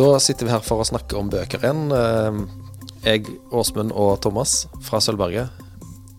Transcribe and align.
Da 0.00 0.14
sitter 0.16 0.48
vi 0.48 0.52
her 0.54 0.62
for 0.64 0.80
å 0.80 0.86
snakke 0.88 1.18
om 1.18 1.28
bøker 1.28 1.60
igjen. 1.60 1.90
Eh, 1.92 2.38
Jeg, 3.04 3.26
Åsmund 3.52 3.92
og 3.92 4.14
Thomas 4.24 4.66
fra 4.84 5.00
Sølvberget. 5.00 5.50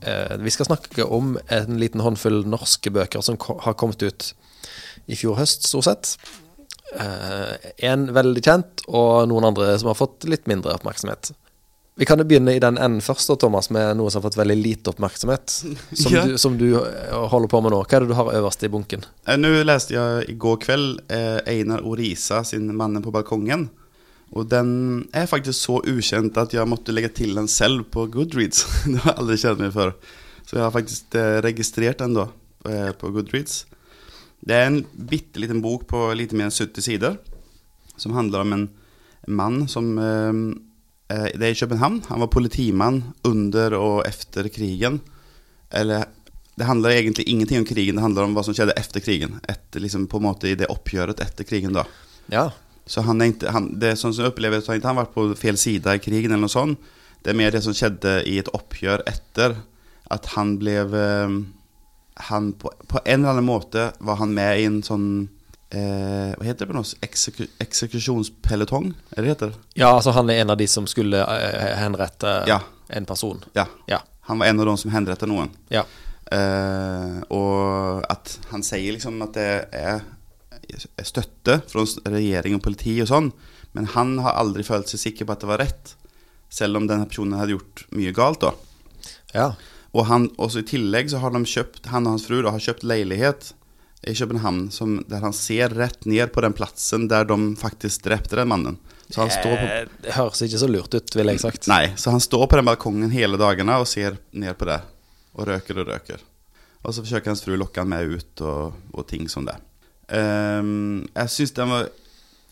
Eh, 0.05 0.37
Vi 0.37 0.53
skal 0.53 0.67
snakke 0.69 1.05
om 1.05 1.37
en 1.49 1.79
liten 1.81 2.01
håndfull 2.01 2.43
norske 2.45 2.91
bøker 2.93 3.21
som 3.25 3.37
har 3.39 3.73
kommet 3.73 4.03
ut 4.03 4.33
i 5.07 5.17
fjor 5.17 5.39
høst, 5.39 5.65
stort 5.65 5.87
sett. 5.87 6.17
Eh, 6.93 7.71
En 7.89 8.05
veldig 8.13 8.43
kjent, 8.43 8.85
og 8.87 9.29
noen 9.29 9.49
andre 9.49 9.79
som 9.79 9.87
har 9.89 9.97
fått 9.97 10.29
litt 10.29 10.45
mindre 10.45 10.77
oppmerksomhet. 10.77 11.31
Vi 12.01 12.05
kan 12.09 12.17
jo 12.17 12.25
begynne 12.25 12.55
i 12.57 12.61
den 12.61 12.79
enden 12.81 13.03
først, 13.05 13.29
da, 13.29 13.35
Thomas, 13.37 13.67
med 13.69 13.91
noe 13.99 14.09
som 14.09 14.23
har 14.23 14.31
fått 14.31 14.39
veldig 14.39 14.55
lite 14.57 14.89
oppmerksomhet. 14.89 15.51
Som, 16.01 16.13
Ja. 16.15 16.23
du, 16.25 16.37
som 16.41 16.55
du 16.57 16.71
eh, 16.73 17.11
holder 17.29 17.51
på 17.51 17.59
med 17.61 17.75
nå. 17.75 17.83
Hva 17.85 17.99
er 17.99 18.01
det 18.01 18.09
du 18.09 18.15
har 18.17 18.31
øverst 18.39 18.63
i 18.65 18.69
bunken? 18.73 19.03
Nå 19.37 19.51
leste 19.67 19.93
jeg 19.93 20.23
i 20.33 20.35
går 20.41 20.57
kveld 20.63 21.03
eh, 21.13 21.37
Einar 21.51 21.83
Orisa, 21.85 22.39
sin 22.47 22.65
Mannen 22.73 23.05
på 23.05 23.13
balkongen. 23.13 23.67
Og 24.33 24.47
den 24.49 24.71
er 25.13 25.29
faktisk 25.29 25.59
så 25.59 25.77
ukjent 25.85 26.39
at 26.41 26.55
jeg 26.55 26.65
måtte 26.71 26.95
legge 26.95 27.11
til 27.21 27.35
den 27.37 27.51
selv 27.51 27.85
på 27.93 28.07
Goodreads. 28.09 28.63
det 28.89 28.97
har 29.03 29.13
jeg 29.13 29.21
aldri 29.21 29.37
kjent 29.43 29.61
meg 29.67 29.77
før. 29.77 29.93
Så 30.47 30.57
jeg 30.57 30.63
har 30.65 30.73
faktisk 30.73 31.19
eh, 31.21 31.37
registrerat 31.45 32.01
den 32.01 32.17
da 32.17 32.25
eh, 32.65 32.89
på 32.97 33.13
Goodreads. 33.13 33.67
Det 34.41 34.57
er 34.57 34.71
en 34.71 34.81
bitteliten 34.89 35.61
bok 35.61 35.85
på 35.93 36.07
litt 36.17 36.33
mer 36.33 36.49
enn 36.49 36.55
70 36.55 36.81
sider 36.81 37.19
Som 37.93 38.15
handler 38.17 38.41
om 38.41 38.55
en 38.57 38.63
mann 39.29 39.67
som 39.69 39.93
eh, 40.01 40.33
eh, 40.33 40.41
Det 41.11 41.45
är 41.45 41.51
i 41.51 41.55
Köpenhamn. 41.55 42.01
Han 42.07 42.19
var 42.19 42.27
politimann 42.27 43.03
under 43.21 43.73
og 43.73 44.07
efter 44.07 44.47
krigen. 44.47 44.99
Eller 45.69 46.05
det 46.55 46.63
handler 46.63 46.89
egentlig 46.89 47.27
ingenting 47.29 47.59
om 47.59 47.65
krigen, 47.65 47.95
det 47.95 48.01
handler 48.01 48.27
om 48.27 48.35
hva 48.35 48.43
som 48.43 48.53
skjedde 48.53 48.75
efter 48.77 49.01
krigen. 49.01 49.39
Etter, 49.49 49.79
liksom, 49.79 50.07
på 50.07 50.19
en 50.19 50.27
måte 50.27 50.49
i 50.51 50.57
det 50.59 50.69
oppgjøret 50.69 51.23
etter 51.23 51.47
krigen. 51.47 51.73
da. 51.73 51.85
Ja. 52.31 52.51
Så 52.85 53.01
han 53.07 53.21
er 53.21 53.31
ikke, 53.31 53.53
han, 53.55 53.71
det 53.79 53.95
som 53.99 54.13
jeg 54.13 54.29
opplever, 54.29 54.61
så 54.61 54.73
har 54.73 54.81
ikke 54.81 54.91
han 54.91 54.99
vært 54.99 55.15
på 55.15 55.25
fel 55.39 55.57
side 55.57 55.95
i 55.95 56.03
krigen, 56.03 56.33
eller 56.33 56.45
noe 56.45 56.53
sånt. 56.53 56.91
Det 57.23 57.31
er 57.31 57.37
mer 57.39 57.53
det 57.53 57.63
som 57.63 57.75
skjedde 57.77 58.19
i 58.27 58.37
et 58.41 58.51
oppgjør 58.53 59.03
etter. 59.09 59.55
At 60.11 60.33
han 60.35 60.57
ble 60.59 60.77
eh, 60.85 61.35
han 62.29 62.51
på, 62.59 62.71
på 62.87 63.01
en 63.05 63.21
eller 63.21 63.37
annen 63.37 63.47
måte 63.47 63.91
var 63.99 64.19
han 64.19 64.33
med 64.35 64.59
i 64.59 64.65
en 64.67 64.81
sånn 64.85 65.07
eh, 65.71 66.31
Hva 66.37 66.45
heter 66.45 66.65
det 66.65 66.69
på 66.71 66.77
norsk? 66.77 66.97
Ekseku, 67.05 67.45
eksekusjonspelotong? 67.63 68.91
Er 69.15 69.21
det 69.21 69.23
det 69.25 69.33
heter? 69.35 69.53
ja, 69.79 69.89
altså 69.95 70.11
han 70.15 70.29
er 70.29 70.41
en 70.43 70.49
av 70.53 70.57
de 70.59 70.67
som 70.67 70.87
skulle 70.87 71.21
eh, 71.23 71.75
henrette 71.79 72.35
Ja. 72.47 72.59
en 72.89 73.05
person. 73.05 73.43
Ja. 73.55 73.65
Ja. 73.87 74.01
Han 74.29 74.39
var 74.39 74.45
en 74.51 74.59
av 74.59 74.65
de 74.65 74.77
som 74.77 74.91
henrettet 74.91 75.27
noen. 75.29 75.49
Ja. 75.69 75.83
Eh, 76.31 77.21
og 77.33 78.03
at 78.09 78.37
han 78.51 78.63
sier 78.63 78.93
liksom 78.95 79.21
at 79.25 79.33
det 79.35 79.49
er 79.75 80.01
støtte 81.03 81.57
fra 81.67 81.83
regjering 82.13 82.55
og 82.55 82.61
politi 82.63 82.93
og 83.03 83.09
sånn, 83.09 83.31
men 83.75 83.87
han 83.95 84.17
har 84.23 84.37
aldri 84.39 84.63
følt 84.63 84.87
seg 84.91 84.99
sikker 85.01 85.27
på 85.27 85.33
at 85.35 85.41
det 85.43 85.49
var 85.49 85.59
rett, 85.63 85.95
selv 86.51 86.77
om 86.79 86.87
denne 86.87 87.07
personen 87.09 87.39
hadde 87.39 87.55
gjort 87.57 87.85
mye 87.95 88.13
galt. 88.15 88.41
da. 88.45 88.53
ja. 89.35 89.49
Og 89.91 90.05
han, 90.07 90.29
også 90.39 90.61
i 90.61 90.67
tillegg 90.69 91.09
så 91.11 91.19
har 91.19 91.33
de 91.35 91.41
kjøpt, 91.43 91.89
han 91.91 92.05
og 92.07 92.13
hans 92.13 92.23
fru 92.23 92.37
da, 92.45 92.53
har 92.55 92.63
kjøpt 92.63 92.85
leilighet 92.87 93.49
i 94.07 94.15
København 94.17 94.71
som, 94.73 94.95
der 95.09 95.21
han 95.21 95.33
ser 95.33 95.69
rett 95.77 96.05
ned 96.09 96.31
på 96.33 96.41
den 96.41 96.55
plassen 96.57 97.05
der 97.11 97.27
de 97.29 97.37
faktisk 97.59 98.07
drepte 98.07 98.39
den 98.39 98.49
mannen. 98.49 98.79
Så 99.11 99.21
han 99.21 99.29
står 99.33 99.55
på 99.59 99.67
Eh, 99.67 99.87
Det 100.01 100.15
høres 100.15 100.41
ikke 100.41 100.61
så 100.61 100.69
lurt 100.71 100.95
ut, 100.95 101.15
ville 101.15 101.35
jeg 101.35 101.43
sagt. 101.43 101.67
Nei, 101.67 101.93
så 101.99 102.13
han 102.15 102.23
står 102.23 102.47
på 102.47 102.57
den 102.57 102.65
balkongen 102.65 103.11
hele 103.13 103.37
dagene 103.37 103.75
og 103.77 103.87
ser 103.87 104.17
ned 104.31 104.57
på 104.57 104.65
det. 104.69 104.79
Og 105.35 105.47
røker 105.47 105.81
og 105.83 105.87
røker. 105.91 106.23
Og 106.81 106.95
så 106.95 107.03
forsøker 107.03 107.29
hans 107.29 107.43
fru 107.45 107.53
lokke 107.59 107.83
han 107.83 107.91
med 107.91 108.09
ut 108.09 108.41
og, 108.41 108.73
og 108.95 109.05
ting 109.07 109.27
som 109.29 109.45
det. 109.45 109.57
Um, 110.09 111.05
jeg 111.13 111.29
syns 111.35 111.53
den 111.55 111.69
var 111.71 111.91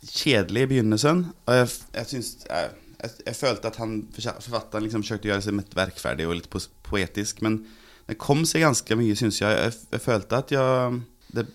kjedelig 0.06 0.68
i 0.68 0.70
begynnelsen. 0.76 1.26
Og 1.48 1.58
jeg, 1.58 1.72
jeg 1.96 2.12
syns 2.12 2.30
jeg, 2.46 2.72
jeg, 3.02 3.16
jeg 3.26 3.36
følte 3.40 3.72
at 3.72 3.80
han, 3.82 3.96
forfatteren 4.16 4.86
liksom 4.86 5.04
forsøkte 5.04 5.28
å 5.28 5.32
gjøre 5.34 5.48
seg 5.48 5.58
litt 5.58 5.76
verkferdig 5.80 6.28
og 6.28 6.38
litt 6.38 6.52
poetisk. 6.88 7.42
Men 7.42 7.64
det 8.08 8.20
kom 8.22 8.46
seg 8.48 8.68
ganske 8.68 9.00
mye, 9.00 9.18
syns 9.18 9.42
jeg. 9.42 9.56
jeg. 9.56 9.80
Jeg 9.96 10.06
følte 10.06 10.44
at 10.44 10.54
jeg 10.54 11.00
det, 11.36 11.48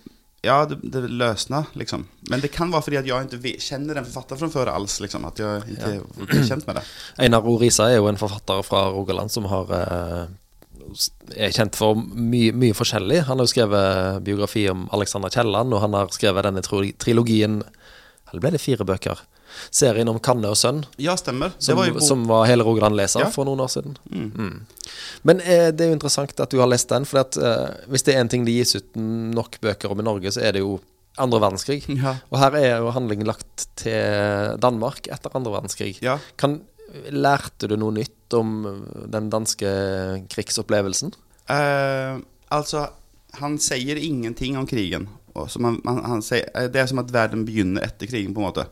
Ja, 0.44 0.66
det, 0.68 0.76
det 0.82 1.08
løsna, 1.08 1.64
liksom. 1.72 2.06
Men 2.28 2.42
det 2.42 2.50
kan 2.52 2.72
være 2.72 2.84
fordi 2.84 2.98
at 3.00 3.06
jeg 3.08 3.28
ikke 3.32 3.52
kjenner 3.64 3.96
den 3.96 4.04
forfatteren 4.04 4.42
fra 4.42 4.50
før 4.52 4.70
alls. 4.74 4.98
Liksom, 5.00 5.24
at 5.24 5.40
jeg 5.40 5.62
ikke 5.72 5.92
er 5.94 6.48
kjent 6.50 6.66
med 6.68 6.80
det. 6.80 6.82
Einar 7.24 7.48
Orisa 7.48 7.88
er 7.88 7.96
jo 8.02 8.10
en 8.10 8.20
forfatter 8.20 8.60
fra 8.66 8.82
Rogaland 8.92 9.32
som 9.32 9.48
har 9.48 9.72
eh, 9.78 10.24
er 11.34 11.54
kjent 11.54 11.78
for 11.78 11.96
mye, 11.96 12.52
mye 12.52 12.76
forskjellig. 12.76 13.22
Han 13.28 13.40
har 13.40 13.48
jo 13.48 13.54
skrevet 13.54 14.20
biografi 14.26 14.66
om 14.70 14.84
Alexander 14.92 15.32
Kielland, 15.32 15.72
og 15.72 15.82
han 15.86 15.96
har 15.96 16.12
skrevet 16.14 16.46
denne 16.46 16.64
trilogien 17.00 17.62
Eller 18.34 18.43
ble 18.43 18.50
det 18.56 18.61
fire 18.62 18.83
bøker? 18.87 19.21
Serien 19.71 20.09
om 20.11 20.19
Kanne 20.19 20.50
og 20.50 20.56
sønn, 20.59 20.81
Ja, 20.99 21.15
stemmer. 21.15 21.53
Det 21.55 21.62
som 21.62 21.78
var 21.78 22.00
som 22.03 22.25
var 22.27 22.49
hele 22.50 22.65
Rogaland 22.67 22.97
leser 22.99 23.22
Ja. 23.22 23.28
for 23.31 23.47
noen 23.47 23.61
år 23.62 23.71
siden. 23.71 23.95
Mm. 24.11 24.67
Men 25.22 25.41
eh, 25.47 25.69
det 25.71 25.84
er 25.87 25.93
jo 25.93 25.99
interessant 26.00 26.34
at 26.43 26.50
du 26.50 26.59
har 26.59 26.67
lest 26.67 26.89
den, 26.91 27.06
for 27.06 27.21
at, 27.22 27.39
eh, 27.39 27.77
hvis 27.87 28.03
det 28.03 28.17
er 28.17 28.25
en 28.25 28.28
ting 28.33 28.45
det 28.45 28.56
gis 28.56 28.75
ut 28.75 28.97
nok 28.99 29.61
bøker 29.62 29.95
om 29.95 30.03
i 30.03 30.06
Norge, 30.09 30.33
så 30.34 30.43
er 30.43 30.56
det 30.59 30.65
jo 30.65 30.81
andre 31.22 31.39
verdenskrig. 31.39 31.84
Ja. 31.95 32.17
Og 32.33 32.41
her 32.43 32.56
er 32.59 32.78
jo 32.83 32.91
handlingen 32.91 33.28
lagt 33.31 33.69
til 33.78 34.59
Danmark 34.59 35.06
etter 35.06 35.31
andre 35.39 35.55
verdenskrig. 35.55 36.03
Ja. 36.03 36.19
Kan, 36.37 36.62
lærte 37.15 37.69
du 37.71 37.77
noe 37.78 37.95
nytt 37.95 38.34
om 38.34 38.51
den 39.06 39.31
danske 39.31 39.71
krigsopplevelsen? 40.34 41.15
Eh, 41.49 42.19
altså, 42.51 42.89
han 43.39 43.59
sier 43.62 43.99
ingenting 44.03 44.59
om 44.59 44.66
krigen. 44.66 45.06
Man, 45.34 45.81
man, 45.84 46.00
han 46.06 46.22
eh, 46.31 46.69
det 46.71 46.81
er 46.81 46.91
som 46.91 47.03
at 47.03 47.12
verden 47.15 47.45
begynner 47.47 47.83
etter 47.87 48.11
krigen, 48.11 48.34
på 48.34 48.43
en 48.43 48.49
måte. 48.49 48.69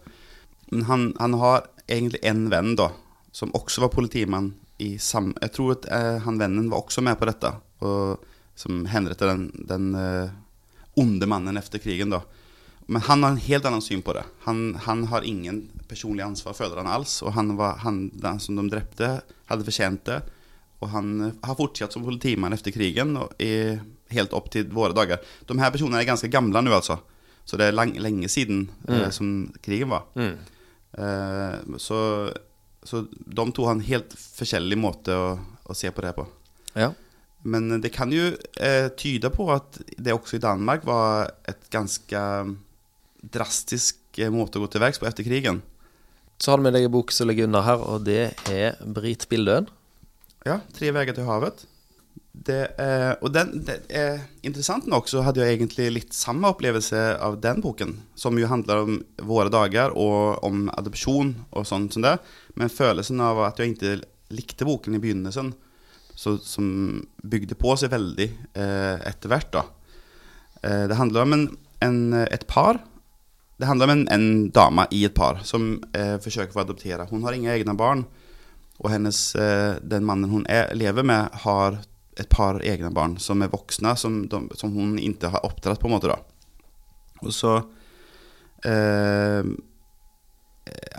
Men 0.71 0.84
han, 0.89 1.09
han 1.19 1.34
har 1.41 1.67
egentlig 1.91 2.23
en 2.23 2.47
venn, 2.53 2.75
da, 2.78 2.93
som 3.34 3.55
også 3.56 3.87
var 3.87 3.95
politimann 3.95 4.53
i 4.83 4.95
sam... 4.99 5.33
Jeg 5.43 5.55
tror 5.56 5.75
at 5.77 5.89
eh, 5.91 6.21
han 6.23 6.39
vennen 6.41 6.71
var 6.71 6.84
også 6.84 7.03
med 7.05 7.19
på 7.19 7.28
dette, 7.28 7.50
og, 7.83 8.23
som 8.55 8.84
henrettet 8.91 9.27
den, 9.28 9.49
den 9.69 9.91
eh, 9.99 10.31
onde 11.00 11.27
mannen 11.27 11.59
etter 11.59 11.83
krigen, 11.83 12.15
da. 12.15 12.23
Men 12.87 13.03
han 13.06 13.23
har 13.23 13.34
en 13.34 13.43
helt 13.43 13.67
annen 13.69 13.83
syn 13.84 14.03
på 14.05 14.15
det. 14.17 14.25
Han, 14.47 14.75
han 14.87 15.05
har 15.11 15.27
ingen 15.27 15.65
personlig 15.89 16.25
ansvar, 16.25 16.56
føler 16.56 16.83
han 16.83 16.91
alls. 16.91 17.21
Og 17.23 17.34
han 17.37 17.55
var, 17.56 17.79
han, 17.84 18.09
den 18.12 18.41
som 18.43 18.59
de 18.59 18.67
drepte, 18.73 19.12
hadde 19.49 19.67
fortjent 19.67 20.03
det. 20.09 20.19
Og 20.82 20.91
han 20.93 21.12
eh, 21.28 21.34
har 21.47 21.59
fortsatt 21.59 21.94
som 21.94 22.04
politimann 22.06 22.54
etter 22.56 22.75
krigen, 22.75 23.16
er 23.38 23.82
helt 24.12 24.34
opp 24.37 24.50
til 24.53 24.69
våre 24.75 24.97
dager. 24.97 25.22
De 25.48 25.59
her 25.60 25.72
personene 25.75 26.03
er 26.03 26.09
ganske 26.10 26.31
gamle 26.32 26.62
nå, 26.65 26.75
altså. 26.75 26.98
Så 27.44 27.59
det 27.59 27.70
er 27.70 27.76
lang, 27.76 27.94
lenge 27.98 28.28
siden 28.31 28.66
eh, 28.88 29.09
som 29.15 29.53
krigen 29.65 29.91
var. 29.94 30.10
Eh, 30.19 31.78
så, 31.82 32.00
så 32.82 33.04
de 33.10 33.47
to 33.50 33.66
har 33.66 33.78
en 33.78 33.87
helt 33.87 34.15
forskjellig 34.15 34.78
måte 34.78 35.16
å, 35.16 35.32
å 35.65 35.76
se 35.76 35.91
på 35.91 36.04
det 36.04 36.12
på. 36.19 36.26
Ja. 36.78 36.93
Men 37.43 37.81
det 37.82 37.91
kan 37.94 38.12
jo 38.14 38.31
eh, 38.62 38.88
tyde 38.99 39.32
på 39.34 39.49
at 39.54 39.81
det 39.99 40.14
også 40.14 40.38
i 40.38 40.44
Danmark 40.44 40.87
var 40.87 41.32
et 41.50 41.66
ganske 41.75 42.20
drastisk 43.22 43.99
eh, 44.19 44.31
måte 44.31 44.59
å 44.60 44.64
gå 44.64 44.70
til 44.72 44.82
verks 44.84 45.03
på 45.03 45.09
etter 45.09 45.26
krigen. 45.26 45.62
Så 46.43 46.53
har 46.53 46.59
du 46.59 46.66
med 46.66 46.75
deg 46.76 46.87
en 46.87 46.94
bok 46.94 47.12
som 47.14 47.28
ligger 47.31 47.47
under 47.49 47.66
her, 47.66 47.82
og 47.82 48.06
det 48.06 48.32
er 48.50 48.78
Brit 48.82 49.28
Bildøen. 49.31 49.69
Ja, 50.47 50.58
Tre 50.75 50.91
veier 50.94 51.14
til 51.14 51.28
havet. 51.28 51.66
Eh, 52.32 53.12
og 53.20 53.28
den, 53.34 53.60
er 53.92 54.22
interessant 54.42 54.86
nok 54.91 55.10
så 55.10 55.20
hadde 55.22 55.44
jeg 55.44 55.58
egentlig 55.58 55.91
litt 55.92 56.16
samme 56.16 56.48
opplevelse 56.50 57.00
av 57.22 57.36
den 57.44 57.60
boken, 57.62 57.98
som 58.19 58.38
jo 58.41 58.48
handler 58.50 58.86
om 58.86 58.97
våre 59.28 59.52
dager 59.52 59.92
og 59.92 60.41
om 60.47 60.64
adopsjon 60.72 61.34
og 61.50 61.69
sånn 61.69 61.91
som 61.92 62.06
det. 62.06 62.16
Men 62.58 62.72
følelsen 62.72 63.20
av 63.22 63.42
at 63.47 63.60
jeg 63.60 63.75
ikke 63.75 64.00
likte 64.32 64.66
boken 64.66 64.97
i 64.97 65.02
begynnelsen, 65.02 65.52
så, 66.16 66.36
som 66.44 67.02
bygde 67.22 67.56
på 67.60 67.76
seg 67.78 67.92
veldig 67.92 68.28
eh, 68.58 68.97
etter 69.12 69.32
hvert. 69.32 69.60
Eh, 70.62 70.88
det 70.88 70.99
handler 70.99 71.26
om 71.26 71.37
en, 71.37 71.46
en, 71.84 72.00
et 72.25 72.46
par. 72.49 72.81
Det 73.61 73.69
handler 73.69 73.88
om 73.88 73.94
en, 73.94 74.08
en 74.11 74.26
dame 74.50 74.88
i 74.90 75.05
et 75.06 75.14
par 75.14 75.44
som 75.46 75.76
eh, 75.94 76.17
forsøker 76.22 76.56
å 76.56 76.64
adoptere. 76.64 77.06
Hun 77.12 77.22
har 77.26 77.37
ingen 77.37 77.52
egne 77.52 77.76
barn. 77.78 78.06
Og 78.82 78.90
hennes, 78.90 79.19
eh, 79.38 79.79
den 79.82 80.05
mannen 80.06 80.31
hun 80.31 80.46
er, 80.50 80.73
lever 80.75 81.06
med, 81.06 81.31
har 81.44 81.79
et 82.19 82.29
par 82.29 82.61
egne 82.61 82.90
barn 82.93 83.17
som 83.23 83.43
er 83.43 83.52
voksne, 83.52 83.94
som, 83.96 84.23
de, 84.29 84.43
som 84.58 84.73
hun 84.75 84.99
ikke 85.00 85.31
har 85.32 85.46
oppdratt, 85.46 85.81
på 85.81 85.88
en 85.88 85.94
måte. 85.94 86.11
da. 86.12 86.19
Og 87.23 87.34
så 87.34 87.58
eh, 88.67 89.52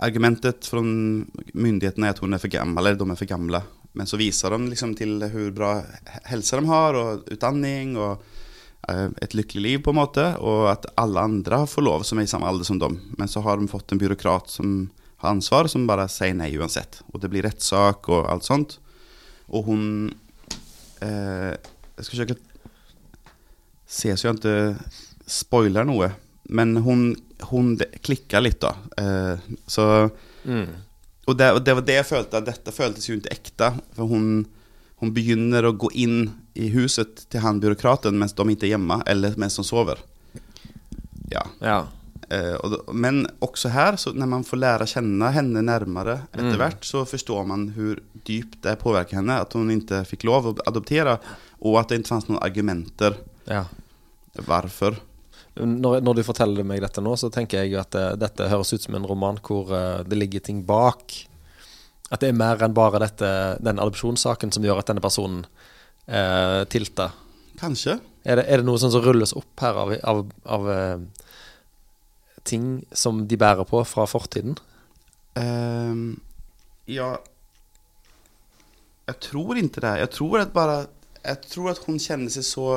Argumentet 0.04 0.66
fra 0.68 0.82
myndighetene 0.84 2.10
er 2.10 2.12
at 2.12 2.20
hun 2.20 2.36
er 2.36 2.42
for 2.42 2.52
gammel, 2.52 2.84
eller 2.84 2.98
de 3.00 3.06
er 3.08 3.20
for 3.20 3.30
gamle. 3.30 3.62
Men 3.96 4.08
så 4.10 4.18
viser 4.20 4.52
de 4.52 4.72
liksom 4.72 4.92
til 4.98 5.22
hvor 5.22 5.52
bra 5.56 5.70
helse 6.28 6.58
de 6.58 6.68
har, 6.68 6.98
og 6.98 7.30
utdanning, 7.32 7.94
og 7.96 8.24
eh, 8.90 9.08
et 9.24 9.36
lykkelig 9.36 9.62
liv, 9.64 9.84
på 9.84 9.94
en 9.94 10.00
måte. 10.00 10.26
Og 10.40 10.68
at 10.72 10.88
alle 11.00 11.24
andre 11.30 11.62
får 11.70 11.86
lov, 11.86 12.04
som 12.04 12.20
er 12.20 12.28
i 12.28 12.32
samme 12.32 12.50
alder 12.50 12.68
som 12.68 12.80
dem. 12.82 12.98
Men 13.16 13.30
så 13.30 13.44
har 13.44 13.60
de 13.60 13.70
fått 13.70 13.94
en 13.94 14.02
byråkrat 14.02 14.52
som 14.52 14.76
har 15.24 15.34
ansvar, 15.34 15.68
som 15.72 15.86
bare 15.88 16.06
sier 16.12 16.36
nei 16.36 16.52
uansett. 16.56 17.00
Og 17.12 17.22
det 17.22 17.30
blir 17.32 17.46
rettssak 17.46 18.10
og 18.12 18.28
alt 18.30 18.46
sånt. 18.46 18.78
Og 19.50 19.66
hun 19.68 19.86
eh, 21.04 21.52
Jeg 21.96 22.06
skal 22.06 22.24
ikke 22.24 22.40
se 23.94 24.14
så 24.16 24.30
jeg 24.30 24.38
ikke 24.38 24.56
spoiler 25.30 25.86
noe. 25.86 26.12
Men 26.52 26.76
hun 26.84 27.12
hun 27.50 27.78
klikka 28.02 28.40
litt, 28.40 28.60
da. 28.60 28.74
Eh, 28.96 29.38
så 29.66 29.84
og, 31.24 31.36
det, 31.36 31.50
og 31.52 31.60
det 31.64 31.74
var 31.76 31.86
det 31.86 31.98
jeg 31.98 32.08
følte, 32.08 32.40
at 32.40 32.48
dette 32.48 32.74
føltes 32.74 33.08
jo 33.08 33.18
ikke 33.18 33.32
ekte. 33.34 33.70
For 33.96 34.10
hun, 34.10 34.44
hun 35.02 35.12
begynner 35.16 35.68
å 35.68 35.74
gå 35.76 35.90
inn 36.04 36.30
i 36.54 36.70
huset 36.74 37.26
til 37.32 37.42
han 37.42 37.60
byråkraten 37.62 38.16
mens 38.18 38.36
de 38.36 38.46
ikke 38.52 38.68
er 38.68 38.74
hjemme, 38.76 39.00
eller 39.10 39.36
mens 39.40 39.58
de 39.58 39.66
sover. 39.66 40.00
Ja. 41.32 41.44
Ja. 41.64 41.78
Eh, 42.30 42.74
men 42.92 43.24
også 43.44 43.70
her, 43.74 43.98
så 44.00 44.12
når 44.16 44.30
man 44.30 44.44
får 44.46 44.60
lære 44.60 44.88
kjenne 44.88 45.30
henne 45.34 45.62
nærmere 45.64 46.22
etter 46.32 46.58
hvert, 46.60 46.84
så 46.86 47.04
forstår 47.08 47.44
man 47.48 47.66
hvor 47.76 48.00
dypt 48.24 48.60
det 48.64 48.78
påvirker 48.80 49.20
henne 49.20 49.40
at 49.44 49.56
hun 49.56 49.72
ikke 49.74 50.04
fikk 50.08 50.24
lov 50.28 50.48
å 50.48 50.54
adoptere, 50.68 51.18
og 51.64 51.80
at 51.80 51.90
det 51.90 52.00
ikke 52.00 52.14
fantes 52.14 52.30
noen 52.30 52.44
argumenter 52.44 53.18
ja. 53.50 53.64
hvorfor. 54.40 54.96
Når, 55.54 56.00
når 56.02 56.18
du 56.18 56.24
forteller 56.26 56.66
meg 56.66 56.82
dette 56.82 57.02
nå, 57.04 57.12
så 57.20 57.30
tenker 57.32 57.62
jeg 57.62 57.76
at 57.78 57.94
eh, 57.98 58.14
dette 58.18 58.48
høres 58.50 58.72
ut 58.74 58.86
som 58.86 58.96
en 58.98 59.06
roman 59.06 59.38
hvor 59.44 59.70
uh, 59.70 60.00
det 60.06 60.18
ligger 60.18 60.42
ting 60.42 60.64
bak. 60.66 61.14
At 62.10 62.24
det 62.24 62.32
er 62.32 62.38
mer 62.38 62.62
enn 62.64 62.74
bare 62.74 63.02
dette, 63.02 63.28
den 63.62 63.78
adopsjonssaken 63.82 64.52
som 64.54 64.64
gjør 64.66 64.80
at 64.82 64.90
denne 64.90 65.04
personen 65.04 65.44
uh, 66.08 66.64
tilter. 66.72 67.14
Kanskje. 67.60 68.00
Er 68.24 68.40
det, 68.40 68.48
er 68.48 68.60
det 68.60 68.66
noe 68.66 68.80
sånn 68.80 68.92
som 68.94 69.04
rulles 69.04 69.34
opp 69.36 69.62
her 69.62 69.78
av, 69.78 69.92
av, 70.10 70.24
av 70.56 70.68
ting 72.44 72.84
som 72.92 73.24
de 73.28 73.38
bærer 73.40 73.64
på 73.68 73.82
fra 73.88 74.06
fortiden? 74.08 74.56
Um, 75.34 76.20
ja 76.86 77.16
Jeg 79.08 79.16
tror 79.20 79.56
ikke 79.58 79.80
det. 79.82 79.94
Jeg 79.98 80.10
tror 80.10 80.38
at 80.40 80.52
bare 80.52 80.86
Jeg 81.24 81.40
tror 81.50 81.70
at 81.70 81.80
hun 81.86 81.98
kjenner 81.98 82.30
seg 82.30 82.44
så 82.44 82.68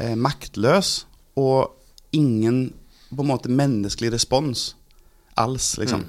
eh, 0.00 0.16
maktløs, 0.16 1.06
og 1.36 1.76
ingen 2.16 2.72
på 3.12 3.22
en 3.22 3.28
måte 3.28 3.52
menneskelig 3.52 4.14
respons 4.14 4.70
alls, 5.36 5.74
liksom. 5.78 6.06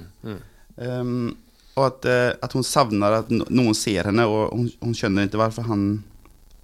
Ehm, 0.80 1.36
og 1.76 1.84
at, 1.84 2.08
eh, 2.08 2.30
at 2.42 2.54
hun 2.56 2.64
savner 2.64 3.20
at 3.20 3.30
noen 3.30 3.76
ser 3.76 4.08
henne, 4.08 4.24
og 4.24 4.54
hun, 4.54 4.70
hun 4.80 4.96
skjønner 4.96 5.28
ikke 5.28 5.40
hvorfor 5.42 5.68
han, 5.68 5.84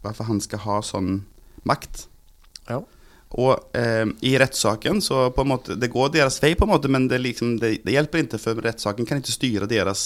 hvorfor 0.03 0.29
han 0.31 0.41
skal 0.41 0.63
ha 0.65 0.79
sånn 0.87 1.13
makt. 1.69 2.07
Ja. 2.71 2.81
Og 3.35 3.75
eh, 3.75 4.05
i 4.23 4.37
rettssaken 4.39 5.01
så 5.03 5.27
på 5.35 5.43
en 5.43 5.51
måte 5.51 5.75
Det 5.81 5.91
går 5.91 6.13
deres 6.15 6.39
vei, 6.43 6.53
på 6.55 6.69
en 6.69 6.71
måte, 6.71 6.91
men 6.93 7.09
det, 7.11 7.19
liksom, 7.23 7.57
det, 7.59 7.81
det 7.83 7.97
hjelper 7.97 8.23
ikke, 8.23 8.41
for 8.43 8.63
rettssaken 8.63 9.09
kan 9.09 9.23
ikke 9.23 9.35
styre 9.35 9.71
deres 9.71 10.05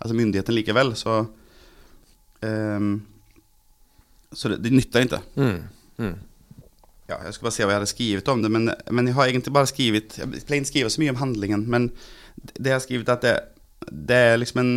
Altså 0.00 0.16
myndigheten 0.16 0.56
likevel, 0.56 0.94
så 0.96 1.18
eh, 2.46 2.86
Så 4.32 4.52
det, 4.54 4.62
det 4.64 4.72
nytter 4.72 5.04
ikke. 5.04 5.20
Mm. 5.36 5.58
Mm. 6.00 6.16
Ja, 7.10 7.18
jeg 7.26 7.34
skal 7.34 7.48
bare 7.48 7.56
se 7.56 7.66
hva 7.66 7.74
jeg 7.74 7.80
hadde 7.80 7.90
skrevet 7.90 8.28
om 8.32 8.44
det, 8.44 8.52
men, 8.54 8.70
men 8.94 9.10
jeg 9.10 9.18
har 9.18 9.28
egentlig 9.28 9.52
bare 9.52 9.68
skrevet 9.68 10.16
Jeg 10.22 10.46
pleier 10.46 10.62
ikke 10.62 10.72
skrive 10.72 10.94
så 10.94 11.02
mye 11.02 11.12
om 11.12 11.20
handlingen, 11.20 11.66
men 11.68 11.90
det 12.54 12.70
jeg 12.70 12.76
har 12.78 12.84
skrevet, 12.86 13.12
at 13.12 13.24
det, 13.26 13.34
det 13.90 14.20
er 14.30 14.38
liksom 14.40 14.62
en 14.62 14.72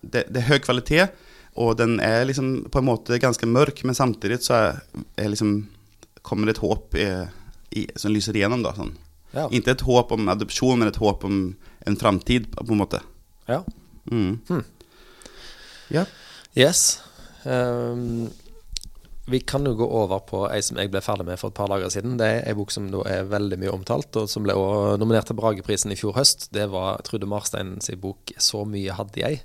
det, 0.00 0.24
det 0.32 0.40
er 0.40 0.48
høy 0.48 0.58
kvalitet, 0.64 1.14
og 1.60 1.76
den 1.78 1.98
er 2.02 2.26
liksom 2.26 2.66
på 2.72 2.80
en 2.80 2.88
måte 2.88 3.20
ganske 3.22 3.46
mørk, 3.46 3.84
men 3.86 3.96
samtidig 3.96 4.40
så 4.42 4.56
er, 4.56 4.80
er 5.20 5.30
liksom 5.30 5.54
kommer 6.24 6.48
det 6.48 6.56
et 6.56 6.64
håp 6.64 6.96
i, 6.98 7.06
i, 7.74 7.86
som 7.96 8.14
lyser 8.14 8.36
igjennom. 8.36 8.62
Da, 8.64 8.74
sånn. 8.76 8.94
Ja. 9.34 9.48
Ikke 9.50 9.74
et 9.74 9.84
håp 9.86 10.12
om 10.14 10.28
adopsjon, 10.30 10.78
men 10.78 10.90
et 10.90 11.00
håp 11.02 11.24
om 11.26 11.40
en 11.84 11.98
framtid, 12.00 12.50
på 12.54 12.70
en 12.72 12.84
måte. 12.84 13.02
ja. 13.50 13.64
Mm. 14.04 14.38
Hmm. 14.48 14.64
Ja. 15.88 16.04
Yes. 16.54 17.00
Um, 17.44 18.28
vi 19.26 19.40
kan 19.40 19.64
jo 19.64 19.72
gå 19.74 19.86
over 19.88 20.20
på 20.28 20.42
ei 20.52 20.60
som 20.64 20.76
jeg 20.76 20.90
ble 20.92 21.00
ferdig 21.04 21.24
med 21.24 21.40
for 21.40 21.52
et 21.52 21.56
par 21.56 21.70
dager 21.72 21.88
siden. 21.92 22.18
Det 22.20 22.26
er 22.28 22.42
ei 22.50 22.56
bok 22.56 22.72
som 22.74 22.90
da 22.92 23.00
er 23.08 23.30
veldig 23.30 23.56
mye 23.62 23.72
omtalt, 23.72 24.12
og 24.20 24.28
som 24.28 24.44
ble 24.44 24.56
også 24.58 24.98
nominert 25.00 25.30
til 25.30 25.38
Brageprisen 25.38 25.94
i 25.94 25.98
fjor 25.98 26.12
høst. 26.18 26.50
Det 26.52 26.66
var 26.72 27.00
Trude 27.06 27.28
Marstein 27.30 27.78
sin 27.80 28.00
bok 28.00 28.32
'Så 28.36 28.64
mye 28.68 28.92
hadde 28.92 29.20
jeg'. 29.20 29.40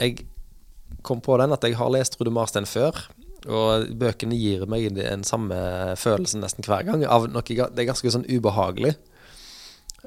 Jeg 0.00 0.26
kom 1.02 1.20
på 1.20 1.36
den 1.36 1.52
at 1.52 1.62
jeg 1.64 1.76
har 1.76 1.90
lest 1.90 2.16
Trude 2.16 2.30
Marstein 2.30 2.64
før. 2.64 2.96
Og 3.46 3.92
bøkene 4.00 4.34
gir 4.34 4.64
meg 4.66 4.90
den 4.96 5.22
samme 5.26 5.54
følelsen 6.00 6.42
nesten 6.42 6.66
hver 6.66 6.82
gang. 6.88 7.04
Av 7.06 7.28
noe, 7.30 7.44
det 7.46 7.84
er 7.84 7.90
ganske 7.92 8.10
sånn 8.10 8.26
ubehagelig. 8.26 8.96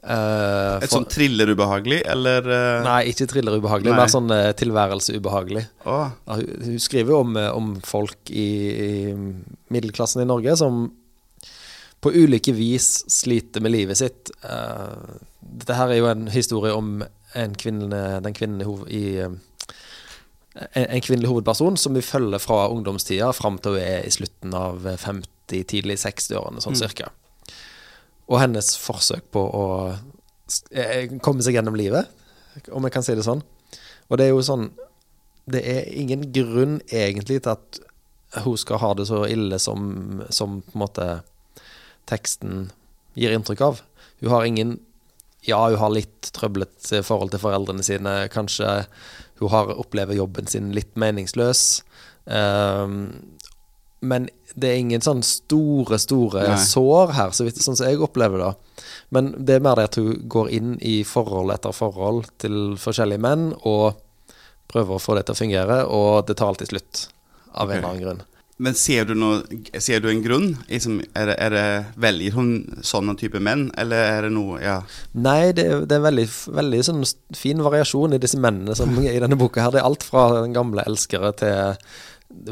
Eh, 0.01 0.81
Et 0.81 0.91
sånn 0.91 1.05
thrillerubehagelig, 1.05 2.01
eller 2.09 2.47
Uh... 2.47 2.81
Nei, 2.85 3.01
ikke 3.11 3.27
thriller-ubehagelig, 3.29 3.93
mer 3.95 4.09
sånn 4.11 4.31
uh, 4.33 4.49
tilværelse-ubehagelig. 4.57 5.65
Oh. 5.85 6.09
Hun, 6.25 6.47
hun 6.65 6.79
skriver 6.81 7.13
jo 7.13 7.19
om, 7.21 7.37
om 7.37 7.69
folk 7.85 8.31
i, 8.33 8.47
i 8.71 8.91
middelklassen 9.71 10.23
i 10.23 10.27
Norge 10.27 10.57
som 10.59 10.87
på 12.01 12.13
ulike 12.17 12.53
vis 12.57 13.03
sliter 13.13 13.61
med 13.61 13.75
livet 13.75 13.99
sitt. 13.99 14.31
Dette 14.41 15.75
her 15.77 15.91
er 15.93 15.99
jo 15.99 16.07
en 16.09 16.23
historie 16.33 16.73
om 16.73 17.03
en 17.37 17.53
kvinne, 17.53 17.99
den 18.25 18.33
kvinnen 18.33 18.63
i, 18.63 18.97
i 18.97 19.03
en, 20.55 20.85
en 20.85 21.03
kvinnelig 21.03 21.29
hovedperson 21.31 21.77
som 21.79 21.95
vi 21.95 22.03
følger 22.05 22.41
fra 22.43 22.65
ungdomstida 22.71 23.31
fram 23.35 23.59
til 23.61 23.77
hun 23.77 23.83
er 23.83 24.05
i 24.07 24.13
slutten 24.13 24.55
av 24.57 24.83
50, 24.85 25.63
tidlig 25.71 25.99
60-årene, 26.03 26.63
sånn 26.63 26.79
cirka. 26.79 27.11
Og 28.31 28.39
hennes 28.41 28.73
forsøk 28.79 29.27
på 29.35 29.43
å 29.43 29.65
eh, 30.71 31.11
komme 31.23 31.43
seg 31.43 31.57
gjennom 31.57 31.77
livet, 31.79 32.07
om 32.71 32.83
jeg 32.87 32.95
kan 32.95 33.05
si 33.05 33.15
det 33.15 33.27
sånn. 33.27 33.43
Og 34.11 34.19
det 34.19 34.27
er 34.27 34.33
jo 34.33 34.43
sånn 34.43 34.73
Det 35.51 35.61
er 35.63 35.87
ingen 35.97 36.25
grunn 36.35 36.81
egentlig 36.91 37.39
til 37.41 37.53
at 37.55 37.79
hun 38.43 38.57
skal 38.59 38.79
ha 38.79 38.91
det 38.95 39.07
så 39.09 39.23
ille 39.27 39.57
som, 39.59 40.21
som 40.29 40.59
på 40.61 40.75
en 40.75 40.83
måte 40.83 41.07
teksten 42.07 42.69
gir 43.17 43.33
inntrykk 43.35 43.63
av. 43.65 43.81
Hun 44.21 44.31
har 44.31 44.45
ingen 44.45 44.79
Ja, 45.41 45.63
hun 45.69 45.79
har 45.81 45.89
litt 45.89 46.29
trøblete 46.37 47.01
forhold 47.03 47.33
til 47.33 47.41
foreldrene 47.41 47.83
sine. 47.83 48.13
Kanskje 48.31 48.83
hun 49.41 49.51
har 49.53 49.73
opplever 49.73 50.17
jobben 50.17 50.47
sin 50.47 50.71
litt 50.75 50.93
meningsløs. 50.99 51.81
Um, 52.25 52.97
men 54.01 54.29
det 54.57 54.69
er 54.71 54.79
ingen 54.81 55.03
sånn 55.03 55.21
store, 55.25 55.99
store 56.01 56.45
Nei. 56.49 56.61
sår 56.61 57.13
her, 57.15 57.33
så 57.35 57.45
vidt 57.45 57.61
sånn 57.61 57.77
som 57.77 57.87
jeg 57.87 58.01
opplever 58.01 58.41
det. 58.41 58.51
Men 59.13 59.31
det 59.37 59.57
er 59.57 59.65
mer 59.65 59.77
det 59.79 59.89
at 59.91 59.99
hun 60.01 60.25
går 60.31 60.49
inn 60.57 60.73
i 60.81 61.01
forhold 61.07 61.53
etter 61.53 61.75
forhold 61.75 62.31
til 62.41 62.75
forskjellige 62.81 63.21
menn, 63.23 63.51
og 63.61 63.99
prøver 64.71 64.97
å 64.97 65.03
få 65.03 65.17
det 65.17 65.27
til 65.27 65.35
å 65.35 65.41
fungere, 65.41 65.79
og 65.85 66.25
det 66.27 66.37
tar 66.39 66.51
alltid 66.51 66.73
slutt. 66.73 67.07
Av 67.51 67.69
en 67.69 67.77
eller 67.77 67.89
annen 67.89 68.03
grunn. 68.05 68.21
Men 68.61 68.75
ser 68.77 69.07
du, 69.09 69.15
noe, 69.17 69.39
ser 69.81 70.03
du 70.03 70.09
en 70.11 70.21
grunn? 70.21 70.47
Er, 70.69 71.31
det, 71.31 71.35
er 71.41 71.53
det, 71.55 71.63
velger 72.03 72.35
hun 72.35 72.51
sånne 72.85 73.15
type 73.17 73.39
menn, 73.41 73.69
eller 73.81 74.03
er 74.17 74.27
det 74.27 74.31
noe 74.35 74.59
Ja. 74.61 74.77
Nei, 75.17 75.51
det, 75.57 75.65
det 75.89 75.97
er 75.97 76.03
veldig, 76.05 76.27
veldig 76.59 76.81
sånn 76.85 77.01
fin 77.37 77.63
variasjon 77.65 78.13
i 78.13 78.21
disse 78.21 78.37
mennene 78.41 78.75
som 78.77 78.93
i 79.01 79.15
denne 79.17 79.39
boka. 79.39 79.63
her 79.65 79.73
Det 79.73 79.81
er 79.81 79.89
alt 79.89 80.05
fra 80.05 80.27
den 80.43 80.53
gamle 80.53 80.85
elskere 80.85 81.33
til 81.41 81.81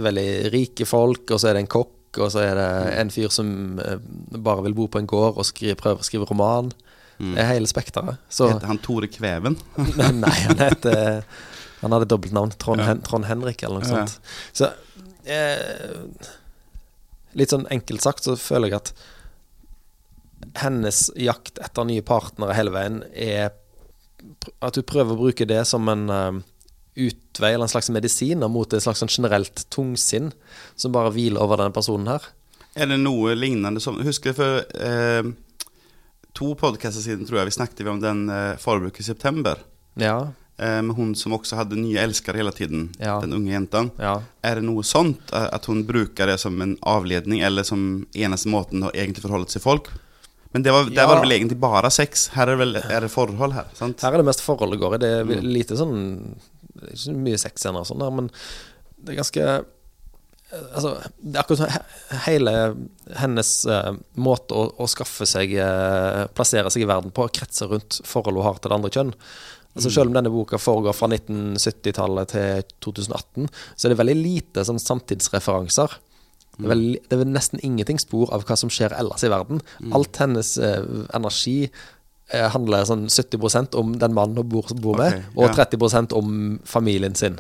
veldig 0.07 0.27
rike 0.55 0.87
folk, 0.89 1.29
og 1.29 1.39
så 1.39 1.51
er 1.51 1.59
det 1.59 1.65
en 1.67 1.71
kokk, 1.77 2.17
og 2.19 2.31
så 2.33 2.41
er 2.47 2.57
det 2.57 2.69
en 3.03 3.13
fyr 3.13 3.29
som 3.31 3.53
eh, 3.79 4.01
bare 4.41 4.65
vil 4.65 4.75
bo 4.81 4.89
på 4.91 4.99
en 5.03 5.07
gård 5.09 5.37
og 5.37 5.45
skrive, 5.47 5.77
prøver 5.79 6.01
å 6.01 6.07
skrive 6.09 6.27
roman. 6.31 6.71
Det 7.19 7.35
er 7.43 7.49
hele 7.51 7.67
spekteret. 7.67 8.15
Så 8.31 8.47
Heter 8.47 8.69
han 8.71 8.77
Tore 8.79 9.09
Kveven? 9.11 9.57
Nei, 10.23 10.37
han 10.47 10.61
heter 10.61 11.25
Han 11.81 11.91
hadde 11.95 12.07
dobbeltnavn. 12.11 12.53
Trond, 12.59 12.79
Ja. 12.79 12.93
Trond 13.03 13.27
Henrik, 13.27 13.61
eller 13.63 13.83
noe 13.83 13.89
Ja. 13.89 14.05
sånt. 14.07 14.19
Så 14.55 14.69
eh, 15.29 16.29
Litt 17.37 17.53
sånn 17.53 17.67
enkelt 17.69 18.01
sagt 18.01 18.25
så 18.25 18.33
føler 18.39 18.71
jeg 18.71 18.79
at 18.79 18.93
hennes 20.63 21.09
jakt 21.19 21.59
etter 21.61 21.85
nye 21.85 22.03
partnere 22.05 22.55
hele 22.57 22.71
veien 22.73 23.01
er 23.11 23.51
At 24.63 24.79
hun 24.79 24.87
prøver 24.87 25.13
å 25.13 25.19
bruke 25.19 25.45
det 25.47 25.61
som 25.67 25.85
en 25.91 26.07
uh, 26.09 26.39
utvei 26.99 27.53
eller 27.53 27.67
en 27.67 27.71
slags 27.71 27.91
medisiner 27.93 28.49
mot 28.51 28.73
et 28.73 28.83
slags 28.83 29.03
sånn 29.03 29.11
generelt 29.11 29.65
tungsinn 29.71 30.31
som 30.75 30.95
bare 30.95 31.13
hviler 31.15 31.43
over 31.43 31.61
denne 31.61 31.75
personen 31.75 32.09
her. 32.11 32.25
Er 32.75 32.89
det 32.91 32.99
noe 33.01 33.35
lignende 33.37 33.81
som 33.83 34.01
Husker 34.03 34.35
for 34.35 34.65
eh, 34.75 35.29
to 36.37 36.51
podkaster 36.59 37.03
siden, 37.03 37.27
tror 37.27 37.41
jeg, 37.41 37.49
vi 37.49 37.55
snakket 37.55 37.85
vi 37.85 37.93
om 37.93 38.01
den 38.03 38.25
eh, 38.33 38.59
forbruket 38.61 39.03
i 39.03 39.07
september? 39.07 39.63
Ja, 39.99 40.33
med 40.81 40.95
hun 40.97 41.15
som 41.15 41.33
også 41.37 41.55
hadde 41.59 41.77
nye 41.79 41.97
elskere 42.03 42.37
hele 42.41 42.51
tiden. 42.51 42.89
Ja. 42.99 43.19
Den 43.23 43.33
unge 43.37 43.51
jenta. 43.53 43.85
ja. 43.99 44.17
Er 44.43 44.55
det 44.59 44.63
noe 44.67 44.83
sånt? 44.83 45.31
eh, 45.33 45.47
At 45.55 45.65
hun 45.65 45.83
bruker 45.87 46.27
det 46.27 46.39
som 46.39 46.59
en 46.61 46.77
avledning, 46.83 47.41
eller 47.43 47.63
som 47.63 48.05
eneste 48.15 48.47
måten 48.51 48.83
å 48.83 48.91
egentlig 48.93 49.21
forholde 49.25 49.47
seg 49.49 49.61
til 49.61 49.67
folk? 49.69 49.89
Men 50.53 50.63
det 50.65 50.71
var, 50.73 50.85
der 50.89 51.01
Ja. 51.03 51.07
var 51.07 51.15
det 51.19 51.27
vel 51.29 51.37
egentlig 51.37 51.59
bare 51.61 51.91
sex? 51.91 52.27
Her 52.33 52.47
er 52.49 52.55
det 52.57 52.59
vel 52.65 52.75
er 52.81 53.01
det 53.01 53.11
forhold 53.11 53.53
her? 53.53 53.65
sant? 53.75 54.01
Her 54.01 54.13
er 54.13 54.17
det 54.17 54.25
mest 54.25 54.41
forhold 54.41 54.71
det 54.71 54.79
går 54.81 54.95
i. 54.95 54.97
Det 54.97 55.09
er 55.19 55.23
Mm. 55.25 55.43
lite 55.53 55.75
sånn 55.77 56.35
Det 56.79 56.83
er 56.87 56.93
ikke 56.95 57.05
så 57.05 57.15
mye 57.17 57.37
sexscener 57.37 57.79
og 57.79 57.85
sånn 57.87 57.99
der, 57.99 58.09
men 58.11 58.31
det 59.03 59.13
er 59.13 59.21
ganske 59.21 59.65
Altså, 60.73 60.95
det 61.21 61.35
er 61.37 61.43
akkurat 61.43 61.83
hele 62.25 62.53
hennes 63.19 63.51
uh, 63.69 63.91
måte 64.17 64.55
å, 64.57 64.63
å 64.81 64.87
skaffe 64.89 65.27
seg 65.29 65.51
uh, 65.61 66.25
Plassere 66.33 66.71
seg 66.73 66.81
i 66.81 66.89
verden 66.89 67.11
på, 67.13 67.27
kretser 67.29 67.69
rundt 67.69 67.99
forholdet 68.03 68.41
hun 68.41 68.47
har 68.47 68.57
til 68.57 68.71
det 68.71 68.77
andre 68.79 68.89
kjønn. 68.95 69.11
Altså 69.77 69.91
Selv 69.93 70.09
om 70.09 70.15
denne 70.17 70.31
boka 70.33 70.57
foregår 70.57 70.95
fra 70.97 71.07
1970-tallet 71.11 72.31
til 72.33 72.63
2018, 72.83 73.49
så 73.75 73.85
er 73.85 73.93
det 73.93 73.99
veldig 73.99 74.15
lite 74.17 74.63
sånn 74.65 74.81
samtidsreferanser. 74.81 75.93
Det 76.59 76.65
er, 76.65 76.71
veldig, 76.73 76.95
det 77.07 77.19
er 77.19 77.29
nesten 77.29 77.61
ingenting 77.63 78.01
spor 78.01 78.33
av 78.35 78.43
hva 78.47 78.57
som 78.59 78.71
skjer 78.73 78.95
ellers 78.97 79.23
i 79.23 79.31
verden. 79.31 79.61
Alt 79.95 80.19
hennes 80.19 80.55
eh, 80.59 80.81
energi 81.15 81.59
eh, 81.69 82.47
handler 82.51 82.89
sånn 82.89 83.05
70% 83.07 83.77
om 83.79 83.93
den 84.01 84.17
mannen 84.17 84.41
hun 84.41 84.49
bor, 84.51 84.73
bor 84.81 84.99
med, 84.99 85.21
Ok, 85.31 85.37
og 85.37 85.47
ja. 85.47 85.67
30% 85.69 86.17
om 86.17 86.33
familien 86.67 87.15
sin. 87.15 87.39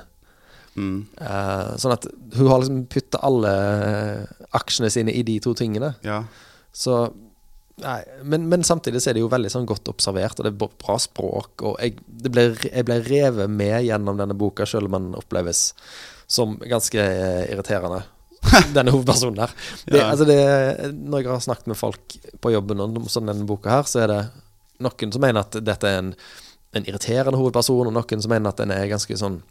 Mm. 0.79 1.01
Eh, 1.19 1.71
sånn 1.81 1.97
at 1.97 2.07
hun 2.37 2.47
har 2.47 2.61
liksom 2.61 2.85
putta 2.93 3.19
alle 3.27 3.55
eh, 3.89 4.21
aksjene 4.55 4.93
sine 4.93 5.11
i 5.17 5.25
de 5.27 5.39
to 5.43 5.55
tingene. 5.57 5.95
Ja. 6.05 6.21
Så 6.71 7.01
Nei, 7.83 7.99
men, 8.23 8.45
men 8.51 8.63
samtidig 8.67 9.01
så 9.01 9.09
er 9.11 9.17
det 9.17 9.23
jo 9.23 9.31
veldig 9.31 9.49
sånn 9.53 9.67
godt 9.69 9.89
observert, 9.91 10.39
og 10.39 10.45
det 10.47 10.51
er 10.53 10.71
bra 10.83 10.95
språk. 10.99 11.63
Og 11.67 11.77
jeg, 11.83 11.95
det 12.23 12.31
ble, 12.33 12.45
jeg 12.67 12.85
ble 12.87 12.99
revet 13.05 13.51
med 13.51 13.83
gjennom 13.87 14.19
denne 14.19 14.35
boka, 14.37 14.67
selv 14.69 14.89
om 14.89 14.97
den 14.97 15.09
oppleves 15.19 15.69
som 16.29 16.57
ganske 16.61 16.99
eh, 17.01 17.45
irriterende. 17.53 18.03
Denne 18.75 18.93
hovedpersonen 18.93 19.41
her. 19.43 19.53
Det, 19.85 19.97
Ja. 19.97 20.09
altså 20.13 20.27
det, 20.29 20.37
når 20.95 21.23
jeg 21.23 21.31
har 21.31 21.41
snakket 21.43 21.71
med 21.73 21.79
folk 21.79 22.13
på 22.39 22.51
jobben 22.53 22.79
om 22.85 23.01
sånn 23.11 23.27
denne 23.27 23.47
boka 23.49 23.73
her, 23.73 23.89
så 23.89 24.03
er 24.05 24.13
det 24.13 24.19
noen 24.85 25.11
som 25.11 25.25
mener 25.25 25.43
at 25.43 25.57
dette 25.67 25.89
er 25.89 25.97
en, 26.03 26.13
en 26.77 26.85
irriterende 26.87 27.39
hovedperson, 27.39 27.89
og 27.89 27.95
noen 27.97 28.23
som 28.23 28.31
mener 28.31 28.53
at 28.53 28.61
den 28.61 28.71
er 28.71 28.87
ganske 28.91 29.17
sånn 29.19 29.41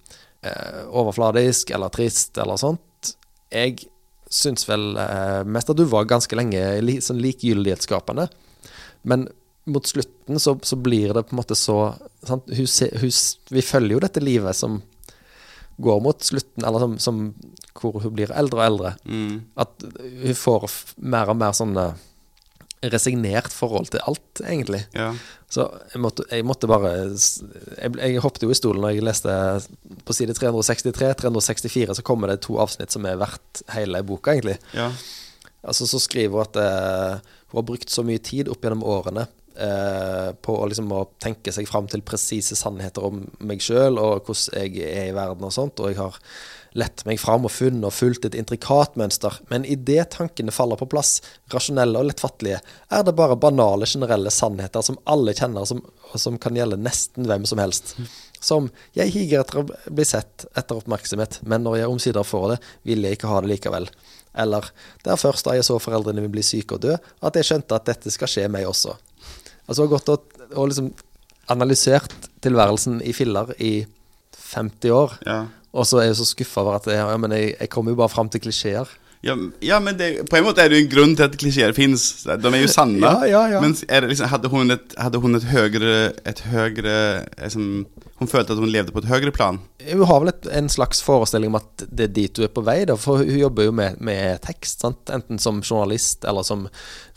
eh, 0.40 0.84
overfladisk 0.88 1.74
eller 1.76 1.92
trist 1.92 2.38
eller 2.40 2.56
sånt. 2.60 3.12
Jeg 3.52 3.88
syns 4.30 4.68
vel 4.68 4.92
eh, 5.00 5.42
mest 5.48 5.70
at 5.72 5.78
du 5.78 5.84
var 5.88 6.08
ganske 6.08 6.36
lenge 6.36 6.62
li, 6.84 6.98
sånn 7.04 7.20
likegyldighetsskapende. 7.22 8.28
Men 9.08 9.28
mot 9.68 9.86
slutten 9.86 10.40
så, 10.40 10.56
så 10.62 10.76
blir 10.80 11.12
det 11.14 11.26
på 11.28 11.36
en 11.36 11.40
måte 11.40 11.56
så 11.58 11.78
sant? 12.24 12.48
Hun, 12.48 12.68
hun, 13.02 13.12
Vi 13.52 13.64
følger 13.64 13.96
jo 13.96 14.04
dette 14.04 14.24
livet 14.24 14.56
som 14.56 14.80
går 15.78 16.00
mot 16.02 16.24
slutten, 16.24 16.64
eller 16.66 16.82
som, 16.82 16.96
som 16.98 17.18
hvor 17.78 18.00
hun 18.02 18.14
blir 18.16 18.32
eldre 18.34 18.58
og 18.58 18.66
eldre. 18.66 18.94
Mm. 19.06 19.34
At 19.62 19.84
hun 19.84 20.38
får 20.38 20.66
mer 20.98 21.30
og 21.30 21.38
mer 21.38 21.54
sånn 21.56 21.76
eh, 21.78 22.06
resignert 22.82 23.52
forhold 23.52 23.90
til 23.92 24.02
alt, 24.06 24.42
egentlig. 24.44 24.84
Ja. 24.94 25.10
Så 25.50 25.64
jeg 25.92 26.02
måtte, 26.02 26.26
jeg 26.30 26.44
måtte 26.46 26.68
bare 26.70 26.92
jeg, 27.08 27.94
jeg 27.96 28.20
hoppet 28.22 28.44
jo 28.44 28.52
i 28.52 28.58
stolen 28.58 28.84
når 28.84 28.94
jeg 28.94 29.06
leste 29.08 29.38
på 30.06 30.16
side 30.16 30.36
363, 30.38 31.14
364, 31.24 31.96
så 31.98 32.04
kommer 32.06 32.30
det 32.30 32.42
to 32.46 32.58
avsnitt 32.62 32.94
som 32.94 33.08
er 33.08 33.18
verdt 33.20 33.64
hele 33.74 34.02
boka, 34.06 34.36
egentlig. 34.36 34.58
Ja. 34.76 34.92
Altså 35.62 35.88
Så 35.90 36.00
skriver 36.02 36.36
hun 36.36 36.46
at 36.46 36.60
eh, 36.62 37.34
hun 37.50 37.60
har 37.62 37.68
brukt 37.70 37.90
så 37.90 38.04
mye 38.06 38.22
tid 38.22 38.50
opp 38.52 38.62
gjennom 38.62 38.84
årene 38.86 39.24
eh, 39.56 40.28
på 40.44 40.54
å, 40.54 40.68
liksom, 40.70 40.92
å 40.94 41.08
tenke 41.22 41.52
seg 41.54 41.68
fram 41.70 41.88
til 41.90 42.04
presise 42.06 42.56
sannheter 42.58 43.08
om 43.08 43.24
meg 43.40 43.64
sjøl 43.64 43.98
og 43.98 44.28
hvordan 44.28 44.68
jeg 44.68 44.86
er 44.86 45.10
i 45.10 45.16
verden 45.16 45.48
og 45.48 45.54
sånt, 45.54 45.80
og 45.82 45.90
jeg 45.90 45.98
har 45.98 46.20
lett 46.76 47.04
meg 47.08 47.20
fram 47.20 47.46
og 47.48 47.52
funnet 47.52 47.86
og 47.88 47.94
fulgt 47.94 48.26
et 48.28 48.36
intrikat 48.38 48.96
mønster, 49.00 49.38
men 49.52 49.66
idet 49.68 50.10
tankene 50.16 50.52
faller 50.54 50.80
på 50.80 50.88
plass, 50.90 51.18
rasjonelle 51.52 52.00
og 52.00 52.10
lettfattelige, 52.10 52.60
er 52.90 53.04
det 53.06 53.16
bare 53.18 53.38
banale, 53.40 53.88
generelle 53.88 54.32
sannheter 54.34 54.84
som 54.84 54.98
alle 55.08 55.34
kjenner, 55.36 55.68
som, 55.68 55.82
og 56.12 56.20
som 56.20 56.38
kan 56.40 56.58
gjelde 56.58 56.80
nesten 56.80 57.28
hvem 57.28 57.46
som 57.48 57.62
helst. 57.62 57.96
Som 58.40 58.70
'jeg 58.94 59.10
higer 59.10 59.40
etter 59.40 59.58
å 59.62 59.66
bli 59.66 60.04
sett, 60.04 60.46
etter 60.54 60.76
oppmerksomhet, 60.76 61.40
men 61.42 61.64
når 61.64 61.78
jeg 61.78 61.88
omsider 61.88 62.22
får 62.22 62.48
det, 62.52 62.58
vil 62.84 63.02
jeg 63.02 63.18
ikke 63.18 63.28
ha 63.28 63.40
det 63.40 63.50
likevel'. 63.50 63.90
Eller 64.34 64.70
'det 65.02 65.12
er 65.12 65.16
først 65.16 65.44
da 65.44 65.54
jeg 65.54 65.64
så 65.64 65.78
foreldrene 65.78 66.20
mine 66.20 66.32
bli 66.32 66.42
syke 66.42 66.74
og 66.74 66.80
dø, 66.80 66.96
at 67.22 67.34
jeg 67.34 67.44
skjønte 67.44 67.74
at 67.74 67.84
dette 67.84 68.10
skal 68.10 68.28
skje 68.28 68.48
meg 68.48 68.66
også'. 68.66 68.96
Altså 69.68 69.88
godt 69.88 70.08
og, 70.08 70.22
og 70.54 70.68
liksom 70.68 70.94
analysert 71.48 72.12
tilværelsen 72.44 73.02
i 73.02 73.12
filler 73.12 73.52
i 73.58 73.86
50 74.54 74.90
år, 74.94 75.18
Ja. 75.26 75.42
og 75.72 75.86
så 75.86 76.00
er 76.00 76.08
jeg 76.10 76.16
så 76.16 76.26
skuffa 76.28 76.60
over 76.64 76.78
at 76.80 76.86
ja, 76.92 77.16
men 77.20 77.32
jeg, 77.36 77.54
jeg 77.60 77.68
kommer 77.70 77.92
jo 77.92 77.96
bare 78.00 78.08
fram 78.12 78.28
til 78.32 78.40
klisjeer. 78.40 78.88
Ja, 79.26 79.34
ja, 79.60 79.80
men 79.82 79.96
det, 79.98 80.28
på 80.30 80.36
en 80.38 80.44
måte 80.46 80.62
er 80.62 80.68
det 80.70 80.78
jo 80.78 80.84
en 80.86 80.90
grunn 80.92 81.16
til 81.18 81.24
at 81.26 81.32
klisjeer 81.40 81.72
fins. 81.74 82.22
De 82.22 82.52
er 82.52 82.60
jo 82.62 82.68
sanne. 82.70 83.02
Ja, 83.02 83.24
ja, 83.26 83.40
ja. 83.56 83.60
Men 83.60 83.74
liksom, 84.06 84.28
hadde 84.30 84.48
hun 84.52 84.70
et, 84.70 84.94
hadde 84.96 85.18
hun 85.18 85.34
et 85.34 85.42
høyere 85.50 86.12
Et 86.24 86.38
høyere 86.52 87.24
liksom, 87.42 87.86
Hon 88.18 88.26
følte 88.30 88.54
at 88.54 88.58
hun 88.58 88.70
levde 88.70 88.90
på 88.90 88.98
et 88.98 89.06
høyere 89.06 89.30
plan. 89.34 89.60
Hun 89.86 90.04
har 90.10 90.22
vel 90.22 90.32
et, 90.32 90.46
en 90.58 90.68
slags 90.72 91.00
forestilling 91.06 91.52
om 91.52 91.58
at 91.60 91.84
det 91.86 92.08
er 92.08 92.14
dit 92.16 92.40
hun 92.40 92.48
er 92.48 92.54
på 92.54 92.64
vei, 92.66 92.80
da, 92.90 92.96
for 92.98 93.22
hun 93.22 93.38
jobber 93.38 93.68
jo 93.68 93.74
med, 93.78 94.00
med 94.02 94.40
tekst. 94.42 94.82
Sant? 94.82 95.12
Enten 95.14 95.38
som 95.38 95.60
journalist 95.62 96.26
eller 96.26 96.46
som 96.46 96.66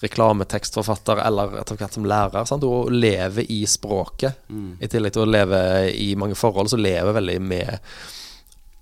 reklametekstforfatter 0.05 1.23
eller 1.25 1.55
som 1.89 2.05
lærer. 2.05 2.45
Sant? 2.45 2.67
Hun 2.67 2.99
lever 3.01 3.49
i 3.49 3.63
språket. 3.65 4.43
I 4.77 4.89
tillegg 4.91 5.15
til 5.15 5.25
å 5.25 5.31
leve 5.31 5.63
i 5.89 6.11
mange 6.19 6.37
forhold, 6.37 6.69
så 6.69 6.77
lever 6.77 7.17
veldig 7.17 7.39
med 7.41 7.79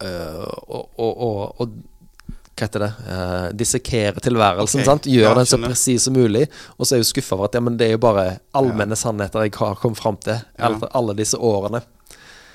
øh, 0.03 0.43
og, 0.67 0.99
og, 0.99 1.61
og, 1.63 1.79
hva 2.59 2.67
heter 2.67 2.83
det 2.83 2.89
uh, 3.07 3.45
Dissekere 3.55 4.19
tilværelsen. 4.23 4.81
Okay. 4.81 4.89
sant? 4.89 5.07
Gjør 5.07 5.29
ja, 5.29 5.35
den 5.37 5.47
så 5.47 5.61
presis 5.61 6.09
som 6.09 6.17
mulig. 6.19 6.49
Og 6.75 6.83
så 6.83 6.97
er 6.97 7.05
hun 7.05 7.07
skuffa 7.07 7.37
over 7.37 7.47
at 7.47 7.55
ja, 7.55 7.63
men 7.63 7.79
det 7.79 7.87
er 7.87 7.95
jo 7.95 8.01
bare 8.03 8.25
allmenne 8.59 8.97
sannheter 8.99 9.47
jeg 9.47 9.55
har 9.55 9.79
kommet 9.79 10.01
fram 10.01 10.19
til 10.19 10.35
Ja. 10.59 10.73
alle 10.91 11.15
disse 11.15 11.39
årene. 11.39 11.79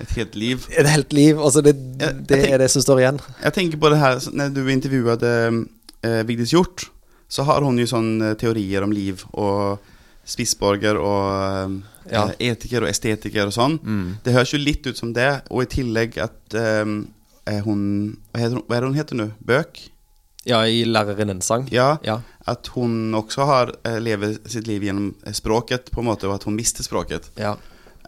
Ett 0.00 0.10
helt 0.16 0.34
liv. 0.34 0.66
Et 0.78 0.86
helt 0.86 1.12
liv. 1.12 1.36
Altså 1.38 1.62
det, 1.62 1.74
Ja, 2.00 2.10
det 2.12 2.30
jeg 2.36 2.44
tenk- 2.44 2.54
er 2.54 2.58
det 2.58 2.70
som 2.70 2.82
står 2.82 2.98
igjen. 3.00 3.20
Jeg 3.44 3.52
tenker 3.54 3.78
på 3.78 3.90
det 3.90 3.98
her 3.98 4.18
Når 4.32 4.54
du 4.54 4.62
intervjuet 4.68 5.22
eh, 5.22 6.22
Vigdis 6.26 6.50
Hjort 6.52 6.88
Så 7.28 7.44
har 7.44 7.62
hun 7.62 7.78
jo 7.78 7.86
sån 7.86 8.22
eh, 8.22 8.34
teorier 8.34 8.82
om 8.82 8.92
liv 8.92 9.22
og 9.32 9.78
spissborger 10.24 10.96
och 10.96 11.80
eh, 12.10 12.30
etiker 12.40 12.82
og 12.82 12.88
estetiker 12.88 13.46
og 13.46 13.52
sånn. 13.52 13.78
Mm. 13.84 14.16
Det 14.24 14.32
høres 14.32 14.52
jo 14.54 14.58
litt 14.58 14.86
ut 14.86 14.96
som 14.96 15.12
det 15.12 15.42
og 15.50 15.62
i 15.62 15.66
tillegg 15.66 16.16
at 16.18 16.54
eh, 16.56 17.60
hon, 17.64 17.82
vad 18.32 18.40
heter 18.40 18.54
hun 18.56 18.64
hva 18.68 18.76
er 18.76 18.80
det 18.80 18.88
hun 18.88 18.96
heter 18.98 19.16
nå? 19.20 19.26
Bøk? 19.44 19.82
Ja, 20.48 20.62
i 20.68 20.84
lærerinnens 20.84 21.44
sang. 21.48 21.68
Ja, 21.72 21.98
Ja. 22.04 22.20
At 22.46 22.66
hun 22.74 23.14
også 23.16 23.44
har 23.48 23.70
eh, 23.84 23.98
lever 24.00 24.34
sitt 24.46 24.66
liv 24.68 24.82
genom 24.84 25.14
eh, 25.26 25.32
språket 25.32 25.90
på 25.92 26.00
en 26.00 26.08
måte 26.10 26.26
og 26.28 26.34
at 26.34 26.44
hun 26.44 26.56
mister 26.56 26.82
språket. 26.84 27.30
ja. 27.38 27.56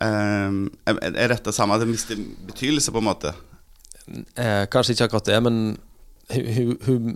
Um, 0.03 0.67
er, 0.85 1.31
dette 1.33 1.55
samme? 1.57 1.77
At 1.77 1.85
det 1.85 1.91
mister 1.91 2.19
betydelse, 2.49 2.93
på 2.93 3.01
en 3.01 3.09
måte? 3.09 3.33
Eh, 4.07 4.65
kanskje 4.71 4.95
ikke 4.95 5.09
akkurat 5.09 5.31
det, 5.31 5.39
men 5.43 5.57
hun, 6.35 6.77
hun, 6.87 7.15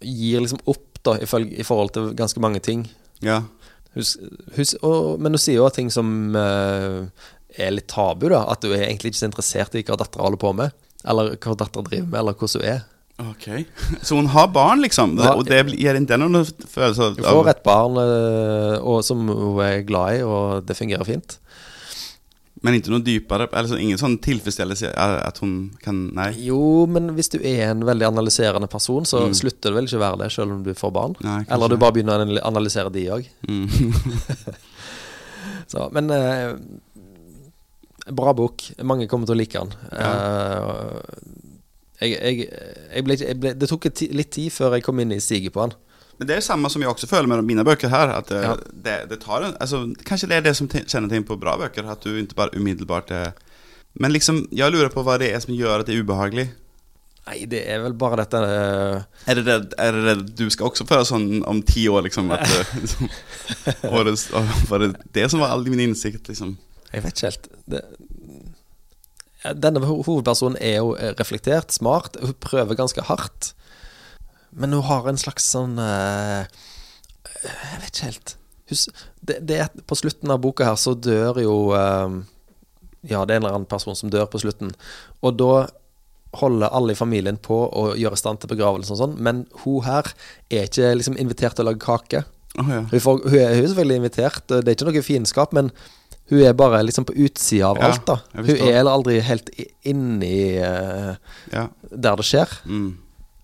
gir 0.00 0.42
liksom 0.42 0.60
opp 0.66 1.00
da, 1.06 1.16
i, 1.22 1.28
følge, 1.28 1.54
i 1.60 1.66
forhold 1.66 1.94
til 1.94 2.10
ganske 2.18 2.42
mange 2.42 2.60
ting. 2.64 2.86
Ja. 3.24 3.42
Hun, 3.94 4.08
hun, 4.56 4.72
og, 4.82 5.20
men 5.20 5.36
hun 5.36 5.40
sier 5.40 5.60
jo 5.60 5.70
ting 5.72 5.92
som 5.92 6.34
uh, 6.36 7.06
er 7.56 7.72
litt 7.72 7.88
tabu, 7.92 8.28
da. 8.32 8.42
At 8.52 8.66
hun 8.66 8.74
er 8.74 8.88
egentlig 8.88 9.14
ikke 9.14 9.22
så 9.22 9.30
interessert 9.30 9.78
i 9.78 9.84
hva 9.86 9.98
dattera 10.00 10.26
holder 10.26 10.42
på 10.42 10.52
med. 10.58 10.76
Eller 11.06 11.36
hva 11.36 11.54
dattera 11.54 11.86
driver 11.86 12.10
med, 12.10 12.20
eller 12.20 12.36
hvordan 12.36 12.62
hun 12.62 12.70
er. 12.74 12.84
Ok. 13.16 13.46
Så 14.04 14.18
hun 14.18 14.26
har 14.34 14.50
barn, 14.52 14.82
liksom? 14.84 15.14
Ja. 15.16 15.32
Og 15.38 15.46
det 15.48 15.62
gir 15.72 15.96
ikke 15.96 16.18
noen 16.20 16.42
følelse 16.44 17.06
av 17.06 17.14
Hun 17.16 17.24
får 17.24 17.50
et 17.54 17.62
barn 17.64 17.96
eh, 18.02 18.74
og, 18.82 19.00
som 19.06 19.22
hun 19.24 19.62
er 19.64 19.86
glad 19.88 20.18
i, 20.18 20.24
og 20.26 20.66
det 20.68 20.76
fungerer 20.76 21.08
fint. 21.08 21.38
Men 22.64 22.74
ikke 22.78 22.88
noe 22.90 23.04
dypere? 23.04 23.46
Eller 23.52 23.68
så, 23.68 23.76
ingen 23.78 23.98
sånn 24.00 24.14
tilfredsstillelse 24.24 24.88
at 24.96 25.38
hun 25.42 25.74
kan 25.84 26.06
Nei. 26.16 26.30
Jo, 26.46 26.86
men 26.88 27.10
hvis 27.14 27.28
du 27.34 27.38
er 27.42 27.66
en 27.70 27.84
veldig 27.84 28.06
analyserende 28.08 28.66
person, 28.72 29.04
så 29.04 29.26
Mm. 29.26 29.34
slutter 29.36 29.70
det 29.70 29.74
vel 29.76 29.84
ikke 29.90 29.98
å 30.00 30.04
være 30.06 30.18
det, 30.24 30.30
selv 30.32 30.52
om 30.56 30.62
du 30.64 30.72
får 30.74 30.92
barn. 30.96 31.14
Nei. 31.20 31.42
Eller 31.50 31.68
du 31.68 31.76
bare 31.76 31.92
begynner 31.92 32.24
å 32.24 32.40
analysere 32.48 32.90
de 32.92 33.04
òg. 33.12 33.28
Mm. 33.48 33.68
Så, 35.70 35.88
men 35.92 36.10
eh, 36.10 36.54
Bra 38.12 38.32
bok. 38.38 38.62
Mange 38.86 39.08
kommer 39.10 39.26
til 39.26 39.34
å 39.34 39.38
like 39.40 39.58
den. 39.58 39.72
Eh, 39.98 41.00
jeg, 42.06 42.12
jeg, 42.12 42.34
jeg 42.94 43.02
ble, 43.06 43.14
ble, 43.40 43.50
det 43.58 43.66
tok 43.70 43.88
litt 44.14 44.30
tid 44.36 44.52
før 44.54 44.76
jeg 44.76 44.84
kom 44.86 45.00
inn 45.02 45.14
i 45.16 45.22
siget 45.22 45.54
på 45.56 45.64
den. 45.64 45.74
Men 46.18 46.28
det 46.28 46.36
er 46.36 46.44
samme 46.44 46.70
som 46.72 46.82
jeg 46.82 46.90
også 46.90 47.08
føler 47.10 47.28
med 47.28 47.44
mine 47.44 47.64
bøker 47.64 47.92
her. 47.92 48.12
At 48.16 48.30
eh, 48.32 48.44
Ja. 48.44 48.54
det, 48.72 48.96
det 49.10 49.20
tar 49.24 49.44
en 49.44 49.56
altså, 49.60 49.82
Kanskje 50.06 50.28
det 50.30 50.36
er 50.36 50.46
det 50.48 50.56
som 50.56 50.68
ting 50.68 51.26
på 51.26 51.38
bra 51.40 51.56
bøker. 51.60 51.88
At 51.90 52.04
du 52.04 52.16
ikke 52.16 52.38
bare 52.38 52.56
umiddelbart 52.56 53.10
er 53.10 53.32
Men 53.94 54.12
liksom, 54.12 54.46
jeg 54.52 54.72
lurer 54.72 54.92
på 54.92 55.02
hva 55.02 55.18
det 55.18 55.32
er 55.32 55.40
som 55.40 55.54
gjør 55.56 55.80
at 55.80 55.86
det 55.86 55.96
er 55.96 56.04
ubehagelig. 56.04 56.50
Nei, 57.26 57.40
det 57.50 57.62
er 57.66 57.80
vel 57.82 57.94
bare 57.98 58.20
dette 58.20 58.38
uh... 58.38 59.02
Er 59.26 59.38
det 59.38 59.44
det, 59.46 59.54
er 59.82 59.96
det 59.96 60.02
det 60.04 60.34
du 60.38 60.50
skal 60.52 60.68
også 60.68 60.84
føle 60.86 61.06
sånn 61.08 61.40
om 61.48 61.62
ti 61.66 61.88
år, 61.90 62.04
liksom? 62.06 62.28
At, 62.30 62.44
liksom 62.82 63.08
og 63.88 64.04
det, 64.06 64.14
og 64.36 64.52
var 64.68 64.84
det 64.84 64.92
det 65.16 65.24
som 65.32 65.42
var 65.42 65.56
all 65.56 65.64
min 65.66 65.82
innsikt, 65.88 66.28
liksom? 66.28 66.54
Jeg 66.92 67.02
vet 67.02 67.16
ikke 67.16 67.32
helt. 67.32 67.48
Det, 67.72 67.82
denne 69.64 69.82
hovedpersonen 69.82 70.58
er 70.62 70.78
jo 70.78 70.94
eh, 70.94 71.16
reflektert, 71.18 71.74
smart. 71.74 72.16
Prøver 72.44 72.78
ganske 72.78 73.02
hardt. 73.10 73.52
Men 74.50 74.74
hun 74.76 74.86
har 74.88 75.08
en 75.08 75.20
slags 75.20 75.46
sånn 75.52 75.78
uh, 75.80 76.44
Jeg 77.44 77.80
vet 77.82 77.90
ikke 77.90 78.10
helt. 78.10 78.36
Hus, 78.70 78.86
det, 79.22 79.40
det 79.46 79.58
er, 79.62 79.82
på 79.86 79.98
slutten 79.98 80.32
av 80.34 80.40
boka 80.42 80.66
her 80.66 80.78
så 80.80 80.96
dør 80.98 81.40
jo 81.42 81.56
uh, 81.74 82.20
Ja, 83.06 83.24
det 83.24 83.36
er 83.36 83.40
en 83.40 83.44
eller 83.44 83.58
annen 83.58 83.70
person 83.70 83.98
som 83.98 84.12
dør 84.12 84.28
på 84.30 84.42
slutten. 84.42 84.72
Og 85.22 85.36
da 85.38 85.66
holder 86.36 86.72
alle 86.74 86.92
i 86.92 86.98
familien 86.98 87.38
på 87.40 87.56
å 87.66 87.90
gjøre 87.96 88.16
i 88.18 88.20
stand 88.20 88.42
til 88.42 88.50
begravelsen 88.50 88.96
og 88.96 88.98
sånn, 89.00 89.14
men 89.22 89.44
hun 89.62 89.84
her 89.86 90.10
er 90.52 90.66
ikke 90.66 90.90
liksom 90.98 91.16
invitert 91.20 91.56
til 91.56 91.64
å 91.64 91.70
lage 91.70 91.80
kake. 91.80 92.24
Oh, 92.56 92.66
ja. 92.68 92.82
Hun, 92.90 93.00
får, 93.00 93.22
hun, 93.24 93.38
er, 93.38 93.54
hun 93.54 93.62
er 93.62 93.70
selvfølgelig 93.70 94.00
invitert, 94.02 94.42
det 94.50 94.64
er 94.64 94.76
ikke 94.76 94.88
noe 94.88 95.04
fiendskap, 95.06 95.54
men 95.56 95.70
hun 96.30 96.42
er 96.42 96.56
bare 96.58 96.82
liksom 96.82 97.06
på 97.06 97.14
utsida 97.26 97.70
av 97.70 97.80
Ja, 97.80 97.90
alt. 97.92 98.06
da 98.08 98.16
Hun 98.34 98.50
er 98.56 98.78
heller 98.80 98.96
aldri 98.96 99.18
helt 99.22 99.50
inni 99.86 100.58
uh, 100.58 101.14
ja. 101.52 101.68
der 101.90 102.18
det 102.18 102.26
skjer. 102.26 102.56
Mm. 102.66 102.88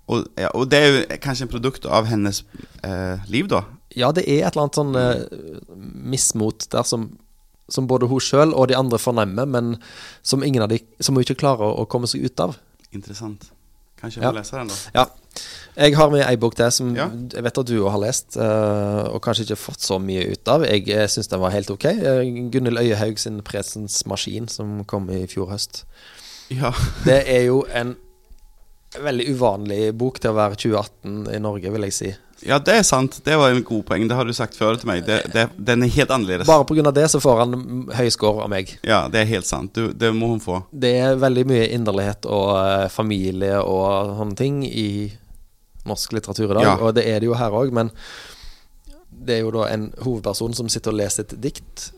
Og, 0.09 0.27
ja, 0.37 0.49
og 0.55 0.69
det 0.71 0.79
er 0.79 0.89
jo 0.91 1.03
kanskje 1.23 1.47
en 1.47 1.53
produkt 1.53 1.87
av 1.87 2.09
hennes 2.11 2.43
eh, 2.85 3.23
liv, 3.31 3.47
da. 3.49 3.63
Ja, 3.95 4.11
det 4.13 4.25
er 4.27 4.47
et 4.47 4.57
eller 4.57 4.65
annet 4.67 4.79
sånn 4.81 4.97
eh, 4.99 5.77
mismot 6.13 6.67
der 6.73 6.83
som, 6.89 7.11
som 7.71 7.87
både 7.87 8.09
hun 8.11 8.21
sjøl 8.21 8.55
og 8.57 8.69
de 8.69 8.77
andre 8.77 8.99
fornemmer, 8.99 9.47
men 9.47 9.77
som 10.23 10.43
ingen 10.45 10.65
av 10.65 10.73
de 10.73 10.81
Som 11.01 11.15
hun 11.17 11.25
ikke 11.25 11.39
klarer 11.45 11.77
å, 11.77 11.87
komme 11.87 12.09
seg 12.11 12.25
ut 12.25 12.41
av. 12.41 12.57
Interessant. 12.93 13.51
Kanskje 14.01 14.21
jeg 14.21 14.27
Ja. 14.27 14.33
lese 14.35 14.57
den, 14.59 14.69
da. 14.69 14.75
Ja. 14.95 15.07
Jeg 15.77 15.95
har 15.97 16.11
med 16.11 16.25
ei 16.27 16.37
bok 16.37 16.55
til 16.59 16.71
som 16.73 16.95
Ja. 16.97 17.07
jeg 17.33 17.43
vet 17.45 17.59
at 17.59 17.67
du 17.67 17.79
òg 17.81 17.91
har 17.95 18.01
lest, 18.03 18.37
eh, 18.37 19.05
og 19.09 19.23
kanskje 19.23 19.47
ikke 19.47 19.57
fått 19.61 19.81
så 19.81 20.01
mye 20.03 20.27
ut 20.33 20.49
av. 20.49 20.63
Jeg 20.67 20.87
jeg 20.89 21.09
syns 21.09 21.29
den 21.29 21.41
var 21.41 21.51
helt 21.55 21.71
ok. 21.71 21.85
Uh, 21.85 22.51
Gunhild 22.51 22.79
Øyehaug 22.79 23.19
sin 23.19 23.41
'Presens 23.41 24.03
maskin', 24.05 24.49
som 24.49 24.85
kom 24.85 25.09
i 25.11 25.27
fjor 25.27 25.49
høst. 25.51 25.85
Ja. 26.51 26.73
Det 27.05 27.23
er 27.29 27.47
jo 27.47 27.65
en 27.73 27.97
veldig 29.01 29.27
uvanlig 29.33 29.93
bok 29.97 30.19
til 30.21 30.31
å 30.33 30.37
være 30.37 30.59
2018 30.61 31.31
i 31.33 31.39
Norge, 31.41 31.71
vil 31.73 31.87
jeg 31.89 31.93
si. 31.97 32.11
ja, 32.45 32.59
det 32.59 32.75
er 32.75 32.83
sant. 32.83 33.21
Det 33.25 33.37
var 33.39 33.51
en 33.55 33.63
god 33.65 33.85
poeng. 33.87 34.09
Det 34.09 34.17
har 34.19 34.25
du 34.27 34.33
sagt 34.35 34.57
før 34.59 34.75
til 34.77 34.89
meg. 34.91 35.05
Det, 35.07 35.21
det, 35.33 35.47
den 35.57 35.83
er 35.87 35.93
helt 35.95 36.11
annerledes. 36.11 36.47
Bare 36.47 36.65
pga. 36.67 36.91
det 36.93 37.07
så 37.11 37.21
får 37.23 37.39
han 37.45 37.55
høy 37.95 38.09
score 38.11 38.43
av 38.45 38.51
meg. 38.51 38.75
Ja, 38.83 39.05
det 39.09 39.21
er 39.23 39.31
helt 39.31 39.47
sant. 39.47 39.73
Du, 39.79 39.93
det 39.95 40.11
må 40.15 40.27
hun 40.35 40.41
få. 40.43 40.63
Det 40.73 40.91
er 40.99 41.17
veldig 41.23 41.45
mye 41.47 41.69
inderlighet 41.73 42.27
og 42.27 42.51
eh, 42.59 42.89
familie 42.91 43.61
og 43.63 44.17
sånne 44.19 44.37
ting 44.37 44.65
i 44.67 45.13
norsk 45.87 46.13
litteratur 46.15 46.51
i 46.51 46.55
dag, 46.59 46.63
Ja. 46.67 46.75
og 46.79 46.95
det 46.95 47.07
er 47.11 47.21
det 47.21 47.27
jo 47.27 47.35
her 47.35 47.51
òg, 47.59 47.73
men 47.75 47.89
det 49.11 49.37
er 49.39 49.41
jo 49.47 49.51
da 49.55 49.65
en 49.71 49.89
hovedperson 50.03 50.55
som 50.55 50.69
sitter 50.71 50.93
og 50.93 50.99
leser 51.01 51.25
et 51.27 51.35
dikt 51.43 51.89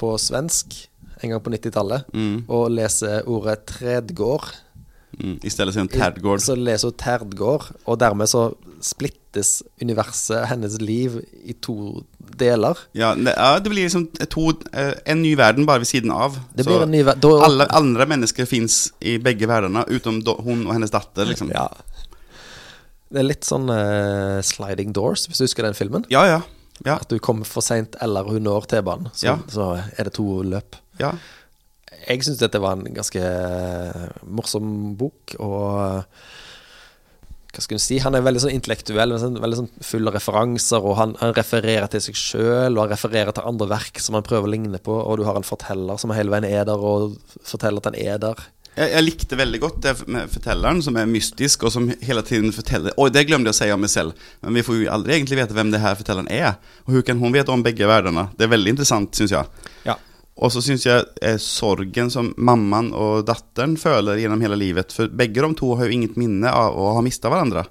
på 0.00 0.14
svensk 0.20 0.76
en 1.24 1.30
gang 1.32 1.40
på 1.40 1.50
90-tallet, 1.52 2.04
Mm. 2.12 2.44
og 2.48 2.70
leser 2.70 3.22
ordet 3.28 3.64
'tredgård'. 3.66 4.52
Mm. 5.16 5.38
I 5.42 5.48
stedet 5.50 5.74
hun 5.74 5.88
Terdgård. 5.88 6.40
Så 6.44 6.54
leser 6.58 6.88
hun 6.90 6.96
'terdgård', 7.00 7.70
og 7.86 7.98
dermed 7.98 8.28
så 8.28 8.54
splittes 8.84 9.62
universet, 9.80 10.46
hennes 10.50 10.80
liv, 10.80 11.22
i 11.44 11.52
to 11.52 12.04
deler. 12.38 12.76
Ja, 12.94 13.14
det, 13.14 13.32
ja, 13.36 13.58
det 13.58 13.70
blir 13.70 13.86
liksom 13.88 14.08
to, 14.28 14.50
eh, 14.72 14.92
en 15.06 15.22
ny 15.22 15.34
verden 15.36 15.64
bare 15.66 15.78
ved 15.80 15.86
siden 15.86 16.10
av. 16.12 16.36
Det 16.54 16.64
Så 16.64 16.70
blir 16.70 16.82
en 16.82 16.90
ny 16.90 17.02
ver- 17.02 17.20
da- 17.20 17.44
alle 17.46 17.66
andre 17.72 18.06
mennesker 18.06 18.44
fins 18.46 18.92
i 19.00 19.16
begge 19.18 19.46
verdener, 19.48 19.84
utenom 19.88 20.22
hun 20.44 20.66
og 20.66 20.72
hennes 20.74 20.90
datter, 20.90 21.24
liksom. 21.24 21.50
Ja. 21.50 21.68
Det 23.12 23.18
er 23.20 23.28
litt 23.28 23.44
sånn 23.46 23.70
uh, 23.70 24.42
'Sliding 24.42 24.92
Doors', 24.92 25.26
hvis 25.28 25.38
du 25.38 25.44
husker 25.44 25.62
den 25.62 25.74
filmen. 25.74 26.04
Ja, 26.10 26.26
ja. 26.26 26.40
Ja, 26.84 26.96
At 27.00 27.08
du 27.08 27.18
kommer 27.18 27.46
for 27.46 27.62
seint 27.62 27.96
eller 28.02 28.24
hun 28.24 28.42
når 28.44 28.66
T-banen, 28.68 29.08
så, 29.14 29.24
Ja. 29.24 29.36
så 29.48 29.82
er 29.98 30.04
det 30.04 30.12
to 30.12 30.42
løp. 30.42 30.76
ja. 31.00 31.12
Jeg 32.06 32.26
syns 32.26 32.42
dette 32.42 32.60
var 32.62 32.76
en 32.76 32.96
ganske 32.96 33.22
eh, 33.22 34.08
morsom 34.28 34.68
bok, 34.98 35.36
og 35.42 36.04
hva 37.56 37.62
skal 37.64 37.78
du 37.78 37.82
si? 37.82 37.96
Han 38.04 38.12
er 38.12 38.24
veldig 38.24 38.42
sånn 38.42 38.52
intellektuell, 38.52 39.14
sånn, 39.20 39.38
veldig 39.40 39.58
sånn 39.62 39.70
full 39.88 40.10
av 40.10 40.16
referanser, 40.18 40.84
og 40.84 40.98
han, 40.98 41.14
han 41.22 41.32
refererer 41.36 41.88
til 41.92 42.02
seg 42.04 42.18
sjøl, 42.20 42.76
og 42.76 42.82
han 42.82 42.92
refererer 42.92 43.32
til 43.32 43.48
andre 43.48 43.70
verk 43.70 44.02
som 44.02 44.18
han 44.18 44.26
prøver 44.26 44.48
å 44.48 44.52
ligne 44.52 44.80
på, 44.82 44.92
og 44.92 45.16
du 45.16 45.24
har 45.28 45.38
en 45.38 45.46
forteller 45.46 45.96
som 46.02 46.12
hele 46.12 46.34
veien 46.34 46.48
er 46.50 46.68
der, 46.68 46.76
og 46.76 47.16
forteller 47.48 47.80
at 47.80 47.90
han 47.90 47.98
er 48.02 48.20
der. 48.26 48.44
Jeg, 48.76 48.90
jeg 48.92 49.04
likte 49.06 49.38
veldig 49.40 49.60
godt 49.62 49.78
det 49.86 49.94
med 50.12 50.28
fortelleren, 50.28 50.82
som 50.84 50.98
er 51.00 51.08
mystisk, 51.08 51.64
og 51.64 51.72
som 51.72 51.88
hele 51.88 52.24
tiden 52.28 52.52
forteller 52.52 52.96
Oi, 53.00 53.08
det 53.14 53.24
glemte 53.28 53.48
jeg 53.48 53.56
å 53.56 53.60
si 53.62 53.70
om 53.72 53.80
meg 53.86 53.92
selv, 53.92 54.26
men 54.44 54.58
vi 54.58 54.64
får 54.66 54.82
jo 54.82 54.90
aldri 54.92 55.16
egentlig 55.16 55.40
vite 55.40 55.56
hvem 55.56 55.72
det 55.72 55.80
her 55.80 55.96
fortelleren 55.96 56.28
er. 56.28 56.58
Og 56.84 56.92
hvordan 56.92 57.08
kan 57.08 57.22
hun 57.24 57.38
vite 57.38 57.56
om 57.56 57.64
begge 57.64 57.88
verdenene? 57.88 58.28
Det 58.36 58.44
er 58.44 58.52
veldig 58.52 58.76
interessant, 58.76 59.16
syns 59.16 59.32
jeg. 59.32 59.64
Ja. 59.88 59.96
Og 60.36 60.52
så 60.52 60.60
syns 60.60 60.84
jeg 60.84 61.04
eh, 61.24 61.38
sorgen 61.40 62.10
som 62.12 62.28
mammaen 62.36 62.90
og 62.92 63.24
datteren 63.28 63.78
føler 63.80 64.20
gjennom 64.20 64.42
hele 64.44 64.58
livet 64.60 64.92
For 64.92 65.08
begge 65.08 65.40
de 65.40 65.48
to 65.56 65.70
har 65.78 65.88
jo 65.88 65.96
inget 65.96 66.18
minne 66.20 66.52
av 66.52 66.76
å 66.76 66.90
ha 66.98 67.04
mista 67.04 67.30
hverandre. 67.32 67.64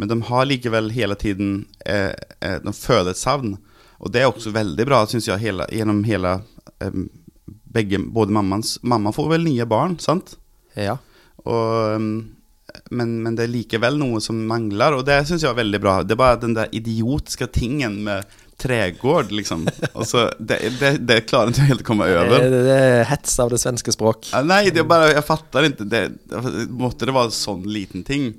Men 0.00 0.08
de 0.08 0.16
har 0.30 0.48
likevel 0.48 0.88
hele 0.96 1.18
tiden 1.20 1.66
eh, 1.84 2.14
eh, 2.40 2.56
De 2.64 2.72
føler 2.72 3.12
et 3.12 3.20
savn. 3.20 3.58
Og 3.98 4.14
det 4.14 4.22
er 4.22 4.30
også 4.30 4.54
veldig 4.54 4.86
bra, 4.88 5.02
syns 5.10 5.28
jeg, 5.28 5.42
hele, 5.42 5.66
gjennom 5.74 6.00
hele 6.08 6.38
eh, 6.80 6.98
begge, 7.76 8.00
Både 8.00 8.32
mammaens 8.32 8.78
Mamma 8.82 9.12
får 9.12 9.32
vel 9.34 9.44
nye 9.44 9.68
barn, 9.68 9.98
sant? 10.00 10.38
Ja. 10.78 10.96
Og, 11.44 11.96
um, 11.98 12.10
men, 12.94 13.16
men 13.24 13.36
det 13.36 13.46
er 13.46 13.52
likevel 13.52 13.98
noe 14.00 14.20
som 14.22 14.38
mangler, 14.48 14.96
og 14.96 15.06
det 15.08 15.20
syns 15.28 15.42
jeg 15.44 15.50
er 15.50 15.58
veldig 15.58 15.80
bra. 15.82 15.94
Det 16.04 16.14
er 16.14 16.20
bare 16.20 16.40
den 16.40 16.54
der 16.56 16.70
idiotiske 16.76 17.48
tingen 17.54 18.00
med 18.06 18.38
tregård, 18.58 19.30
liksom. 19.32 19.66
Altså, 19.94 20.26
det, 20.38 20.58
det, 20.80 20.90
det 21.06 21.20
klarer 21.30 21.52
ikke 21.54 21.68
helt 21.68 21.84
å 21.84 21.86
komme 21.86 22.08
over. 22.10 22.42
Det, 22.42 22.62
det 22.66 22.74
er 22.78 23.04
hets 23.10 23.36
av 23.44 23.52
det 23.54 23.60
svenske 23.62 23.94
språk. 23.94 24.30
Nei, 24.44 24.64
det 24.74 24.82
er 24.82 24.88
bare, 24.90 25.12
jeg 25.14 25.24
fatter 25.28 25.68
ikke 25.70 25.86
det, 25.88 26.02
Måtte 26.74 27.06
det 27.08 27.14
være 27.14 27.30
sånn 27.34 27.62
liten 27.70 28.02
ting? 28.08 28.32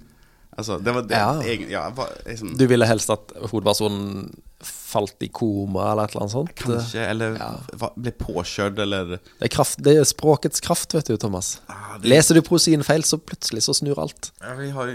Altså, 0.60 0.76
det 0.84 0.92
var 0.92 1.06
det 1.08 1.16
Ja. 1.16 1.32
egen, 1.48 1.70
ja, 1.72 1.86
bare, 1.96 2.18
liksom, 2.28 2.52
Du 2.60 2.66
ville 2.68 2.86
helst 2.90 3.10
at 3.16 3.32
hovedpersonen 3.48 4.28
falt 4.60 5.22
i 5.24 5.30
koma, 5.32 5.86
eller 5.94 6.10
et 6.10 6.16
eller 6.16 6.26
annet 6.26 6.34
sånt? 6.34 6.52
Kanskje, 6.60 7.04
eller 7.14 7.38
Ja. 7.40 7.50
ble 7.96 8.12
påkjørt, 8.20 8.80
eller 8.84 9.14
Det 9.16 9.46
er, 9.48 9.48
kraft, 9.54 9.80
det 9.86 9.94
er 9.96 10.04
språkets 10.10 10.60
kraft, 10.66 10.92
vet 10.98 11.06
du, 11.08 11.16
Thomas. 11.22 11.62
Ah, 11.70 11.96
det- 12.02 12.10
Leser 12.12 12.36
du 12.36 12.42
prosien 12.42 12.84
feil, 12.84 13.04
så 13.08 13.22
plutselig 13.22 13.64
så 13.70 13.78
snur 13.78 14.02
alt. 14.04 14.32
Ja, 14.44 14.56
vi 14.60 14.70
har, 14.76 14.88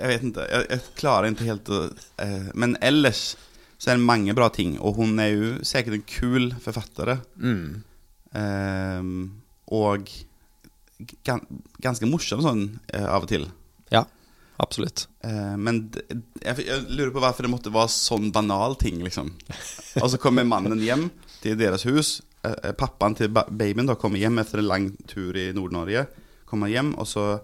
jeg 0.00 0.08
vet 0.10 0.22
ikke, 0.32 0.48
jeg, 0.50 0.66
jeg 0.70 0.80
klarer 0.98 1.30
ikke 1.30 1.46
helt 1.52 1.70
å 1.70 1.82
eh, 2.18 2.50
Men 2.54 2.74
ellers 2.82 3.36
så 3.84 3.90
er 3.92 3.98
det 3.98 4.08
mange 4.08 4.32
bra 4.32 4.46
ting, 4.48 4.78
og 4.80 4.96
hun 4.96 5.18
er 5.20 5.34
jo 5.34 5.48
sikkert 5.60 5.98
en 5.98 6.06
kul 6.08 6.46
forfatter. 6.64 7.18
Ehm, 8.32 9.18
og 9.76 10.08
gan, 11.26 11.42
ganske 11.84 12.08
morsom 12.08 12.40
sånn 12.46 12.62
eh, 12.88 13.04
av 13.04 13.26
og 13.26 13.28
til. 13.28 13.44
Ja, 13.92 14.06
absolutt. 14.64 15.04
Eh, 15.20 15.52
men 15.60 15.82
jeg, 16.40 16.64
jeg 16.64 16.86
lurer 16.94 17.12
på 17.12 17.26
hvorfor 17.26 17.44
det 17.44 17.52
måtte 17.52 17.74
være 17.74 17.92
sånn 17.92 18.32
banal 18.32 18.78
ting, 18.80 19.04
liksom. 19.04 19.34
Og 20.00 20.08
så 20.14 20.22
kommer 20.22 20.48
mannen 20.48 20.80
hjem 20.80 21.10
til 21.44 21.60
deres 21.60 21.84
hus. 21.84 22.16
Eh, 22.40 22.56
eh, 22.56 22.72
pappaen 22.72 23.20
til 23.20 23.28
ba 23.36 23.44
babyen 23.52 23.92
da 23.92 24.00
kommer 24.00 24.24
hjem 24.24 24.40
etter 24.40 24.64
en 24.64 24.70
lang 24.72 24.90
tur 25.12 25.36
i 25.36 25.50
Nord-Norge. 25.52 26.08
Kommer 26.48 26.72
hjem, 26.72 26.94
og 26.96 27.12
så 27.12 27.34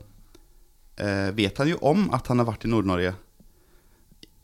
eh, 0.96 1.28
vet 1.36 1.60
han 1.60 1.74
jo 1.76 1.84
om 1.92 2.08
at 2.16 2.32
han 2.32 2.40
har 2.40 2.48
vært 2.48 2.64
i 2.64 2.72
Nord-Norge 2.72 3.18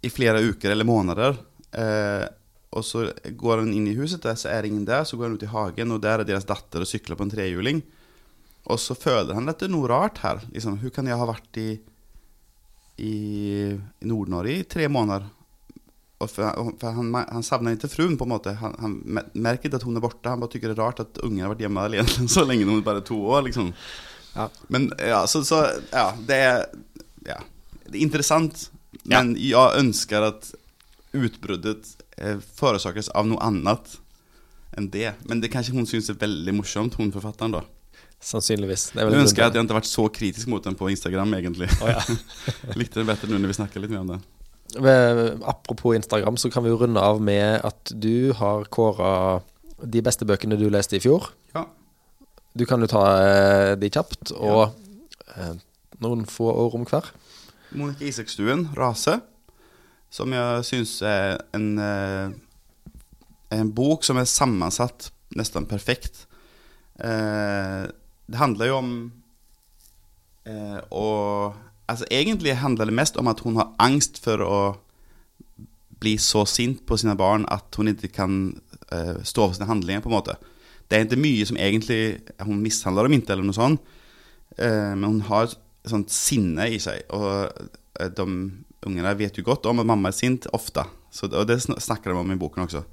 i 0.05 0.13
flere 0.13 0.45
uker 0.45 0.77
eller 0.77 0.85
måneder. 0.85 1.41
Eh, 1.77 2.27
og 2.77 2.85
så 2.85 3.07
går 3.41 3.63
han 3.63 3.73
inn 3.73 3.87
i 3.89 3.97
huset, 3.97 4.21
der 4.25 4.37
så 4.37 4.51
er 4.53 4.63
det 4.63 4.73
ingen 4.73 4.89
der. 4.89 5.05
Så 5.09 5.17
går 5.17 5.31
han 5.31 5.37
ut 5.39 5.47
i 5.47 5.53
hagen, 5.53 5.93
og 5.95 6.03
der 6.05 6.23
er 6.23 6.29
deres 6.29 6.49
datter 6.49 6.85
og 6.85 6.91
sykler 6.91 7.19
på 7.19 7.27
en 7.27 7.33
trehjuling. 7.33 7.83
Og 8.67 8.81
så 8.83 8.97
føler 8.99 9.37
han 9.37 9.49
at 9.49 9.61
det 9.61 9.69
er 9.69 9.77
noe 9.77 9.89
rart 9.91 10.19
her. 10.25 10.43
Liksom, 10.53 10.81
Hvordan 10.81 10.97
kan 10.99 11.13
jeg 11.13 11.21
ha 11.21 11.29
vært 11.31 11.63
i 11.63 11.69
i, 12.97 13.77
Nord-Norge 14.09 14.61
i 14.61 14.69
tre 14.69 14.89
måneder. 14.89 15.27
For, 16.17 16.49
for 16.81 16.97
han, 16.97 17.11
han 17.13 17.45
savner 17.45 17.77
ikke 17.77 17.91
fruen, 17.93 18.17
på 18.17 18.25
en 18.25 18.33
måte. 18.33 18.55
Han, 18.57 18.77
han 18.81 18.95
merker 19.35 19.69
ikke 19.69 19.81
at 19.83 19.87
hun 19.87 19.99
er 19.99 20.05
borte. 20.05 20.31
Han 20.33 20.41
bare 20.41 20.55
tykker 20.55 20.73
det 20.73 20.79
er 20.79 20.85
rart 20.85 21.03
at 21.05 21.21
ungen 21.27 21.43
har 21.45 21.53
vært 21.53 21.67
hjemme 21.67 21.85
alene 21.85 22.29
så 22.37 22.47
lenge. 22.47 22.69
Er 22.73 22.87
bare 22.87 23.05
to 23.05 23.19
år, 23.21 23.45
liksom. 23.51 23.73
Ja. 24.37 24.49
Men 24.73 24.89
ja, 25.01 25.23
så, 25.29 25.43
så 25.49 25.63
ja, 25.93 26.09
det 26.29 26.41
er 26.45 26.65
ja, 27.27 27.41
det 27.85 27.95
er 27.95 28.03
interessant. 28.05 28.69
Men 29.07 29.35
jeg 29.39 29.81
ønsker 29.83 30.31
at 30.33 30.49
utbruddet 31.17 31.89
eh, 32.19 32.37
forårsakes 32.59 33.11
av 33.17 33.29
noe 33.29 33.41
annet 33.45 33.97
enn 34.77 34.91
det. 34.93 35.15
Men 35.29 35.41
det 35.41 35.53
kanskje 35.53 35.75
hun 35.77 35.89
syns 35.89 36.11
er 36.13 36.19
veldig 36.21 36.55
morsomt, 36.59 36.99
hun 37.01 37.13
forfatteren, 37.15 37.57
da. 37.57 37.65
Sannsynligvis. 38.23 38.91
Det 38.95 39.05
Jeg 39.05 39.21
ønsker 39.23 39.45
at 39.45 39.55
jeg 39.55 39.63
ikke 39.63 39.75
har 39.75 39.81
vært 39.81 39.91
så 39.91 40.07
kritisk 40.13 40.49
mot 40.51 40.65
den 40.65 40.77
på 40.79 40.89
Instagram, 40.93 41.35
egentlig. 41.39 41.69
Oh, 41.85 41.91
ja. 41.91 42.01
Likte 42.81 43.03
det 43.03 43.09
bedre 43.11 43.31
nå 43.31 43.41
når 43.41 43.53
vi 43.53 43.59
snakker 43.61 43.83
litt 43.85 43.93
mer 43.93 44.05
om 44.05 44.15
det. 44.15 44.21
Apropos 45.47 45.97
Instagram, 45.97 46.39
så 46.41 46.51
kan 46.53 46.65
vi 46.65 46.73
jo 46.73 46.81
runde 46.81 47.01
av 47.01 47.21
med 47.23 47.61
at 47.65 47.93
du 47.93 48.33
har 48.37 48.67
kåra 48.73 49.43
de 49.83 50.03
beste 50.05 50.27
bøkene 50.29 50.59
du 50.59 50.67
leste 50.73 50.99
i 50.99 51.03
fjor. 51.05 51.31
Ja. 51.55 51.67
Du 52.57 52.65
kan 52.69 52.81
jo 52.81 52.89
ta 52.91 53.05
eh, 53.21 53.77
de 53.79 53.93
kjapt, 53.93 54.33
og 54.33 54.73
ja. 55.37 55.53
noen 56.03 56.25
få 56.29 56.49
ord 56.51 56.77
om 56.81 56.89
hver. 56.89 57.13
Monica 57.77 58.07
Isakstuen, 58.09 58.71
'Rase', 58.75 59.21
som 60.17 60.33
jeg 60.33 60.65
syns 60.65 60.97
er 61.05 61.37
en, 61.57 61.69
eh, 61.79 62.33
en 63.57 63.73
bok 63.77 64.05
som 64.07 64.19
er 64.21 64.29
sammensatt 64.29 65.11
nesten 65.37 65.69
perfekt. 65.69 66.25
Eh, 66.99 67.85
det 68.27 68.41
handler 68.41 68.71
jo 68.71 68.81
om 68.81 68.91
eh, 70.47 70.81
å 70.91 71.07
Altså 71.87 72.03
Egentlig 72.11 72.57
handler 72.59 72.89
det 72.89 72.97
mest 72.99 73.15
om 73.17 73.29
at 73.31 73.39
hun 73.45 73.61
har 73.61 73.69
angst 73.79 74.17
for 74.19 74.43
å 74.43 74.57
bli 76.03 76.17
så 76.19 76.41
sint 76.51 76.81
på 76.83 76.97
sine 76.99 77.15
barn 77.15 77.45
at 77.47 77.77
hun 77.79 77.93
ikke 77.93 78.11
kan 78.11 78.33
stå 79.23 79.45
for 79.45 79.55
sine 79.55 79.69
handlinger. 79.71 80.03
på 80.03 80.11
en 80.11 80.17
måte 80.17 80.35
Det 80.91 80.99
er 80.99 81.05
ikke 81.05 81.21
mye 81.23 81.47
som 81.47 81.57
egentlig 81.57 82.19
Hun 82.43 82.59
mishandler 82.59 83.07
dem 83.07 83.21
ikke, 83.21 83.31
eller 83.31 83.47
noe 83.47 83.55
sånt. 83.55 83.81
Men 84.59 85.05
hun 85.05 85.21
har 85.31 85.47
et 85.47 85.57
sånt 85.87 86.11
sinne 86.11 86.67
i 86.75 86.83
seg. 86.83 87.07
Og 87.15 87.55
de 88.19 88.27
ungene 88.87 89.15
vet 89.19 89.39
jo 89.39 89.45
godt 89.47 89.67
om 89.71 89.83
at 89.83 89.89
mamma 89.89 90.13
er 90.13 90.17
sint 90.17 90.49
ofte. 90.57 90.85
Så, 91.11 91.29
og 91.31 91.47
det 91.49 91.61
snakker 91.63 92.13
de 92.13 92.21
om 92.21 92.33
i 92.33 92.39
boken 92.41 92.67
også. 92.67 92.85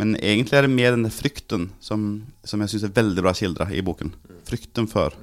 Men 0.00 0.16
egentlig 0.18 0.58
er 0.58 0.66
det 0.66 0.74
mer 0.74 0.92
denne 0.92 1.12
frykten 1.12 1.70
som, 1.80 2.26
som 2.44 2.62
jeg 2.62 2.74
syns 2.74 2.86
er 2.88 2.96
veldig 2.96 3.24
bra 3.24 3.32
skildra 3.36 3.68
i 3.72 3.84
boken. 3.84 4.12
Frykten 4.48 4.88
for. 4.90 5.16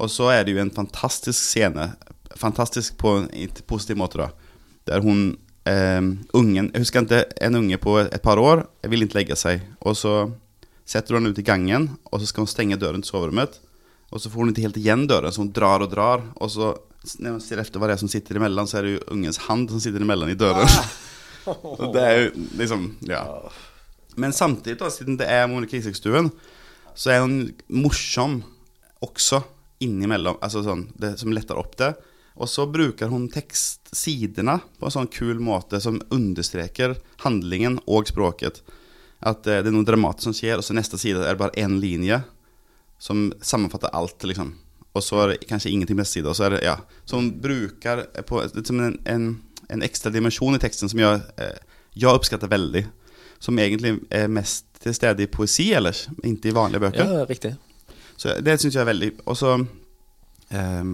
Og 0.00 0.10
så 0.12 0.30
er 0.32 0.44
det 0.44 0.54
jo 0.56 0.62
en 0.62 0.72
fantastisk 0.74 1.38
scene 1.38 1.92
fantastisk 2.36 2.98
på 2.98 3.08
en 3.08 3.50
positiv 3.66 3.96
måte, 3.96 4.18
da. 4.18 4.28
Der 4.88 5.02
hun 5.04 5.36
eh, 5.68 6.02
Ungen 6.32 6.70
Jeg 6.72 6.80
husker 6.80 7.04
ikke 7.04 7.24
en 7.40 7.54
unge 7.54 7.78
på 7.78 7.98
et, 8.00 8.22
par 8.22 8.38
år 8.38 8.66
vil 8.88 9.04
ikke 9.04 9.20
legge 9.20 9.36
seg. 9.36 9.62
Og 9.80 9.96
så 9.96 10.30
setter 10.84 11.14
hun 11.14 11.22
henne 11.22 11.32
ut 11.32 11.38
i 11.38 11.46
gangen, 11.46 11.90
og 12.10 12.20
så 12.20 12.26
skal 12.26 12.46
hun 12.46 12.50
stenge 12.50 12.80
døren 12.80 13.02
til 13.02 13.14
soverommet. 13.14 13.60
Og 14.10 14.20
så 14.20 14.30
får 14.30 14.40
hun 14.40 14.52
ikke 14.52 14.66
helt 14.66 14.80
igjen 14.80 15.06
døren, 15.08 15.32
så 15.32 15.44
hun 15.44 15.52
drar 15.54 15.84
og 15.84 15.92
drar. 15.92 16.24
Og 16.36 16.50
så 16.50 16.74
når 17.18 17.36
man 17.36 17.42
ser 17.42 17.62
efter 17.62 17.82
hva 17.82 17.88
det 17.90 17.96
er 17.96 18.02
som 18.02 18.10
sitter 18.10 18.38
imellom, 18.38 18.68
så 18.70 18.78
er 18.78 18.86
det 18.86 18.94
jo 18.94 19.04
ungens 19.16 19.40
hand 19.48 19.70
som 19.72 19.82
sitter 19.82 20.04
imellom 20.04 20.30
i 20.30 20.38
døren. 20.38 20.68
Ah. 20.68 20.92
det 21.94 22.02
er 22.02 22.16
jo 22.20 22.48
liksom 22.60 22.90
Ja. 23.08 23.26
Men 24.14 24.34
samtidig, 24.36 24.76
da, 24.78 24.90
siden 24.92 25.16
det 25.16 25.24
er 25.24 25.46
Monica 25.48 25.76
Isakstuen, 25.78 26.28
så 26.94 27.14
er 27.14 27.22
hun 27.24 27.36
morsom 27.72 28.42
også 29.00 29.40
innimellom. 29.80 30.36
Altså 30.44 30.60
sånn, 30.66 30.90
det 31.00 31.14
som 31.20 31.32
letter 31.32 31.56
opp 31.56 31.78
det. 31.80 31.94
Og 32.36 32.48
så 32.48 32.66
bruker 32.68 33.10
hun 33.12 33.26
tekstsidene 33.32 34.58
på 34.78 34.88
en 34.88 34.94
sånn 34.94 35.10
kul 35.12 35.40
måte 35.42 35.80
som 35.84 36.00
understreker 36.12 36.98
handlingen 37.24 37.78
og 37.86 38.08
språket. 38.12 38.62
At 39.20 39.46
eh, 39.46 39.62
det 39.62 39.70
er 39.70 39.74
noe 39.74 39.88
dramatisk 39.88 40.28
som 40.28 40.36
skjer, 40.36 40.60
og 40.60 40.66
så 40.66 40.76
neste 40.76 41.00
side 41.00 41.24
er 41.24 41.34
det 41.34 41.42
bare 41.42 41.60
én 41.60 41.78
linje 41.82 42.22
som 43.02 43.30
sammenfatter 43.42 43.92
alt, 43.96 44.22
liksom. 44.28 44.54
Og 44.92 45.04
så 45.04 45.20
er 45.22 45.32
det 45.32 45.48
kanskje 45.48 45.70
ingenting 45.72 45.96
neste 45.96 46.18
side. 46.18 46.28
Og 46.28 46.36
så 46.36 46.46
er 46.46 46.56
det, 46.56 46.64
ja. 46.66 46.76
som 47.08 47.30
bruker 47.42 48.04
på, 48.28 48.42
liksom 48.54 48.80
en, 48.84 48.98
en, 49.08 49.28
en 49.72 49.84
ekstra 49.84 50.12
dimensjon 50.12 50.58
i 50.58 50.60
teksten 50.60 50.90
som 50.92 51.00
jeg, 51.00 51.22
eh, 51.40 51.78
jeg 51.96 52.12
oppskatter 52.12 52.50
veldig. 52.52 52.84
Som 53.42 53.58
egentlig 53.58 53.96
er 54.14 54.28
mest 54.30 54.68
til 54.82 54.94
stede 54.94 55.24
i 55.24 55.30
poesi 55.30 55.70
ellers, 55.74 56.04
ikke 56.22 56.50
i 56.50 56.56
vanlige 56.56 56.82
bøker. 56.84 57.14
Ja, 57.16 57.24
riktig. 57.28 57.54
Så 58.16 58.36
det 58.44 58.58
syns 58.60 58.76
jeg 58.76 58.82
er 58.82 58.86
veldig 58.86 59.08
Og 59.24 59.34
så 59.38 59.54
ehm, 60.52 60.92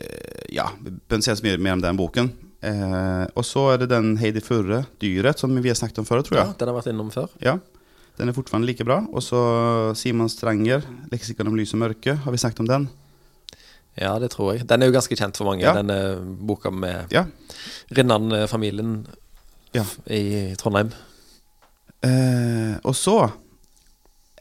eh, 0.00 0.46
Ja, 0.56 0.70
behøver 0.80 1.20
ikke 1.20 1.36
si 1.36 1.52
mer 1.60 1.76
om 1.76 1.84
den 1.84 2.00
boken. 2.00 2.32
Eh, 2.62 3.26
og 3.34 3.44
så 3.46 3.68
er 3.72 3.82
det 3.82 3.90
den 3.90 4.16
Heidi 4.18 4.40
Furre, 4.40 4.84
'Dyret', 4.98 5.38
som 5.38 5.54
vi 5.54 5.68
har 5.68 5.78
snakket 5.78 5.98
om 5.98 6.06
før, 6.06 6.22
tror 6.22 6.38
jeg. 6.38 6.46
Ja, 6.46 6.58
den 6.58 6.70
har 6.70 6.76
vært 6.78 6.90
innom 6.92 7.10
før. 7.10 7.28
Ja. 7.42 7.58
Den 8.18 8.28
er 8.28 8.32
fortsatt 8.36 8.64
like 8.66 8.84
bra. 8.84 9.00
Og 9.12 9.22
så 9.22 9.38
Simon 9.96 10.28
Stranger, 10.28 10.82
'Leksikon 11.10 11.48
om 11.48 11.54
lys 11.56 11.72
og 11.74 11.80
mørke'. 11.80 12.14
Har 12.24 12.30
vi 12.32 12.38
snakket 12.38 12.60
om 12.60 12.66
den? 12.68 12.88
Ja, 13.98 14.18
det 14.18 14.30
tror 14.30 14.52
jeg. 14.54 14.68
Den 14.68 14.82
er 14.82 14.86
jo 14.86 14.92
ganske 14.92 15.16
kjent 15.16 15.36
for 15.36 15.44
mange, 15.44 15.62
Ja. 15.64 15.72
denne 15.74 16.20
boka 16.46 16.70
med 16.70 17.06
Ja. 17.12 17.24
Rinnan-familien 17.96 19.06
Ja. 19.74 19.84
i 20.06 20.54
Trondheim. 20.56 20.92
Eh, 22.02 22.78
og 22.84 22.94
så 22.94 23.30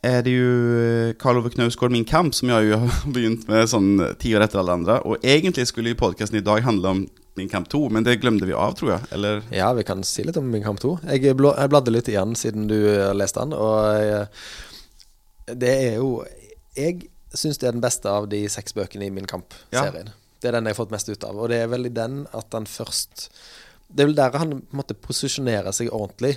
er 0.04 0.22
det 0.22 0.32
jo 0.34 1.14
Karl 1.20 1.38
Ove 1.38 1.50
Knausgård, 1.50 1.92
'Min 1.92 2.06
kamp', 2.06 2.34
som 2.34 2.50
jeg 2.50 2.72
jo 2.72 2.78
har 2.82 3.12
begynt 3.14 3.48
med 3.48 3.68
sånn 3.70 4.16
ti 4.20 4.34
år 4.34 4.42
etter 4.44 4.60
alle 4.60 4.72
andre. 4.74 5.00
Og 5.06 5.18
egentlig 5.24 5.68
skulle 5.68 5.96
podkasten 5.96 6.38
i 6.38 6.42
dag 6.42 6.64
handle 6.64 6.88
om 6.88 7.08
Min 7.40 7.50
kamp 7.50 7.70
2, 7.72 7.90
men 7.90 8.04
det 8.04 8.18
glemte 8.20 8.46
vi 8.46 8.54
av, 8.54 8.74
tror 8.76 8.92
jeg. 8.96 9.08
Eller 9.16 9.44
Ja, 9.56 9.70
vi 9.74 9.86
kan 9.88 10.04
si 10.04 10.24
litt 10.28 10.38
om 10.40 10.50
Min 10.52 10.64
kamp 10.66 10.82
2. 10.84 10.98
Jeg, 11.08 11.24
jeg 11.24 11.38
bladde 11.40 11.94
litt 11.94 12.10
igjen 12.12 12.36
siden 12.36 12.68
du 12.68 12.76
eh, 12.92 13.14
leste 13.16 13.40
den, 13.44 13.56
og 13.56 13.78
jeg, 14.04 14.28
det 15.62 15.72
er 15.72 15.96
jo 16.02 16.26
Jeg 16.78 17.08
syns 17.34 17.60
det 17.62 17.70
er 17.70 17.76
den 17.78 17.84
beste 17.84 18.12
av 18.12 18.28
de 18.32 18.44
seks 18.52 18.76
bøkene 18.76 19.08
i 19.08 19.14
Min 19.14 19.30
kamp-serien. 19.32 20.12
Det 20.42 20.50
er 20.50 20.58
den 20.58 20.68
jeg 20.68 20.76
har 20.76 20.82
fått 20.82 20.94
mest 20.94 21.10
ut 21.12 21.24
av. 21.28 21.38
Og 21.38 21.52
det 21.52 21.62
er 21.64 21.72
vel 21.72 21.88
i 21.88 21.94
den 21.94 22.24
at 22.36 22.56
han 22.56 22.66
først 22.68 23.30
Det 23.88 24.04
er 24.04 24.10
vel 24.10 24.18
der 24.18 24.38
han 24.42 24.62
måtte 24.76 24.98
posisjonere 24.98 25.72
seg 25.76 25.92
ordentlig 25.94 26.34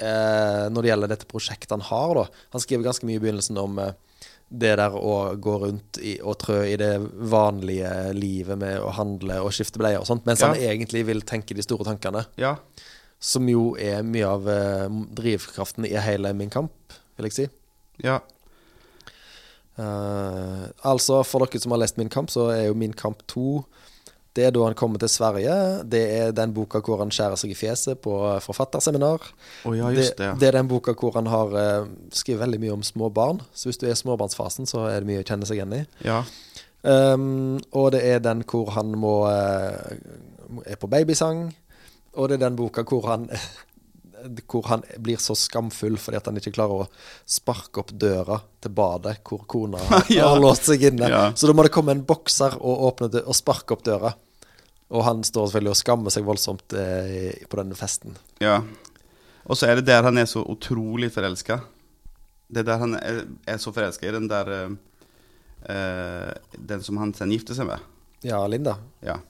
eh, 0.00 0.66
når 0.72 0.82
det 0.82 0.90
gjelder 0.90 1.12
dette 1.12 1.28
prosjektet 1.30 1.72
han 1.74 1.84
har. 1.88 2.14
da 2.20 2.26
Han 2.54 2.64
skriver 2.64 2.88
ganske 2.88 3.08
mye 3.08 3.20
i 3.20 3.22
begynnelsen 3.22 3.60
om 3.60 3.78
eh, 3.82 3.94
det 4.48 4.76
der 4.78 4.94
å 4.94 5.34
gå 5.42 5.54
rundt 5.58 5.98
i, 5.98 6.16
og 6.22 6.38
trø 6.38 6.60
i 6.68 6.76
det 6.78 6.92
vanlige 7.30 8.12
livet 8.14 8.58
med 8.60 8.78
å 8.78 8.92
handle 8.94 9.40
og 9.42 9.50
skifte 9.56 9.80
bleier 9.82 9.98
og 9.98 10.06
sånt, 10.06 10.24
mens 10.28 10.40
Ja. 10.40 10.52
han 10.52 10.62
egentlig 10.62 11.04
vil 11.08 11.22
tenke 11.26 11.54
de 11.54 11.64
store 11.66 11.84
tankene. 11.84 12.26
Ja. 12.38 12.56
Som 13.18 13.48
jo 13.48 13.74
er 13.80 14.02
mye 14.06 14.28
av 14.28 14.48
eh, 14.48 14.86
drivkraften 15.18 15.84
i 15.88 15.96
hele 15.98 16.32
min 16.32 16.50
kamp, 16.50 16.72
vil 17.16 17.26
jeg 17.30 17.32
si. 17.32 17.48
Ja. 18.04 18.20
Uh, 19.76 20.70
altså, 20.88 21.20
for 21.26 21.44
dere 21.44 21.60
som 21.60 21.74
har 21.74 21.82
lest 21.82 21.98
Min 22.00 22.08
kamp, 22.08 22.30
så 22.32 22.46
er 22.48 22.62
jo 22.70 22.76
Min 22.80 22.94
kamp 22.96 23.20
2 23.28 23.42
Det 24.36 24.44
er 24.44 24.52
da 24.52 24.66
han 24.66 24.76
kommer 24.76 25.00
til 25.00 25.08
Sverige. 25.08 25.54
Det 25.88 26.02
er 26.18 26.34
den 26.36 26.52
boka 26.56 26.82
hvor 26.84 27.00
han 27.00 27.12
skjærer 27.14 27.38
seg 27.40 27.54
i 27.54 27.56
fjeset 27.56 28.02
på 28.04 28.12
forfatterseminar. 28.44 29.24
Oh, 29.64 29.72
ja, 29.76 29.88
just 29.96 30.18
det. 30.20 30.34
det 30.42 30.50
er 30.50 30.58
den 30.58 30.68
boka 30.68 30.92
hvor 30.98 31.16
han 31.16 31.30
har 31.32 31.54
uh, 31.56 31.88
skrevet 32.12 32.42
veldig 32.44 32.60
mye 32.66 32.74
om 32.76 32.84
små 32.84 33.08
barn. 33.16 33.40
Så 33.56 33.70
hvis 33.70 33.80
du 33.80 33.86
er 33.88 33.94
i 33.94 33.98
småbarnsfasen, 33.98 34.68
så 34.68 34.84
er 34.90 35.00
det 35.00 35.08
mye 35.08 35.22
å 35.24 35.26
kjenne 35.28 35.48
seg 35.48 35.60
igjen 35.62 35.76
i. 35.78 35.84
Ja. 36.04 36.20
Um, 36.86 37.56
og 37.74 37.94
det 37.96 38.04
er 38.06 38.20
den 38.22 38.44
hvor 38.46 38.74
han 38.76 38.92
må 39.00 39.22
uh, 39.26 40.60
er 40.68 40.76
på 40.78 40.90
babysang. 40.92 41.48
Og 42.16 42.28
det 42.28 42.36
er 42.38 42.44
den 42.46 42.58
boka 42.60 42.84
hvor 42.86 43.08
han 43.12 43.30
Hvor 44.48 44.64
han 44.72 44.80
blir 45.04 45.20
så 45.22 45.36
skamfull 45.38 45.98
fordi 46.00 46.16
at 46.18 46.26
han 46.26 46.38
ikke 46.40 46.50
klarer 46.56 46.82
å 46.82 46.86
sparke 47.30 47.82
opp 47.82 47.92
døra 47.94 48.38
til 48.64 48.72
badet 48.74 49.18
hvor 49.28 49.44
kona 49.46 49.78
Ja. 50.10 50.30
har 50.32 50.40
låst 50.42 50.66
seg 50.66 50.82
inne. 50.88 51.06
Ja. 51.12 51.20
Så 51.36 51.46
da 51.46 51.54
må 51.54 51.62
det 51.62 51.70
komme 51.74 51.92
en 51.94 52.00
bokser 52.08 52.56
og 52.56 52.86
åpne 52.88 53.10
og 53.22 53.36
sparke 53.36 53.76
opp 53.76 53.84
døra. 53.86 54.14
Og 54.94 55.02
han 55.02 55.22
står 55.26 55.48
selvfølgelig 55.48 55.72
og 55.72 55.80
skammer 55.80 56.14
seg 56.14 56.26
voldsomt 56.26 56.76
eh, 56.78 57.46
på 57.50 57.58
denne 57.62 57.78
festen. 57.78 58.18
ja. 58.42 58.60
Og 59.46 59.54
så 59.54 59.68
er 59.70 59.78
det 59.78 59.86
der 59.86 60.02
han 60.02 60.18
er 60.18 60.26
så 60.26 60.40
utrolig 60.42 61.12
forelska. 61.14 61.60
Det 62.50 62.64
er 62.64 62.66
der 62.66 62.80
han 62.82 62.96
er, 62.98 63.20
er 63.46 63.60
så 63.62 63.70
forelska 63.70 64.08
i 64.08 64.14
den 64.14 64.28
der 64.30 64.48
eh, 64.50 64.72
eh, 65.70 66.32
Den 66.58 66.82
som 66.82 66.98
han 66.98 67.14
sen 67.14 67.30
gifter 67.30 67.54
seg 67.54 67.68
med. 67.68 67.84
Ja, 68.26 68.40
Linda. 68.50 68.74
Ja. 69.06 69.20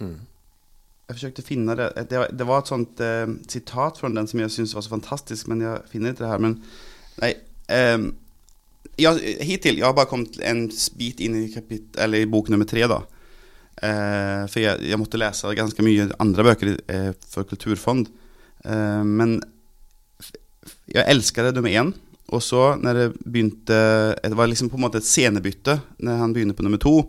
Mm. 0.00 0.18
Jeg 1.08 1.16
forsøkte 1.16 1.42
å 1.42 1.46
finne 1.48 1.76
det. 1.78 1.88
Det 2.10 2.20
var, 2.20 2.32
det 2.32 2.46
var 2.46 2.60
et 2.62 2.70
sånt 2.70 3.00
eh, 3.04 3.32
sitat 3.48 4.00
fra 4.00 4.12
den 4.12 4.28
som 4.28 4.42
jeg 4.44 4.52
syntes 4.54 4.76
var 4.76 4.84
så 4.84 4.92
fantastisk, 4.92 5.48
men 5.48 5.64
jeg 5.64 5.88
finner 5.90 6.12
ikke 6.12 6.24
det 6.26 6.32
her. 6.34 6.44
Men 6.44 6.58
nei 7.20 7.32
ehm, 7.72 8.10
jeg, 9.00 9.40
Hittil 9.44 9.80
jeg 9.80 9.88
har 9.88 9.96
bare 9.96 10.08
kommet 10.10 10.36
en 10.44 10.66
bit 11.00 11.20
inn 11.24 11.36
i, 11.40 11.48
kapit 11.52 11.96
eller 12.00 12.22
i 12.22 12.28
bok 12.30 12.52
nummer 12.52 12.68
tre. 12.68 12.84
da 12.90 13.00
eh, 13.00 13.19
For 13.80 14.60
jeg, 14.60 14.82
jeg 14.90 15.00
måtte 15.00 15.20
lese 15.20 15.54
ganske 15.56 15.84
mye 15.84 16.10
andre 16.20 16.44
bøker 16.50 16.74
eh, 16.92 17.10
for 17.30 17.48
Kulturfond. 17.48 18.10
Eh, 18.64 19.02
men 19.06 19.38
jeg 20.90 21.06
elsket 21.06 21.48
det 21.48 21.56
nummer 21.56 21.72
én. 21.72 21.92
Og 22.30 22.42
så 22.44 22.76
når 22.78 22.94
det 22.94 23.06
begynte 23.24 23.78
Det 24.22 24.36
var 24.38 24.46
liksom 24.46 24.68
på 24.70 24.78
en 24.78 24.84
måte 24.84 25.00
et 25.00 25.06
scenebytte 25.08 25.80
når 25.98 26.20
han 26.20 26.34
begynner 26.36 26.54
på 26.54 26.66
nummer 26.66 26.78
to. 26.82 27.08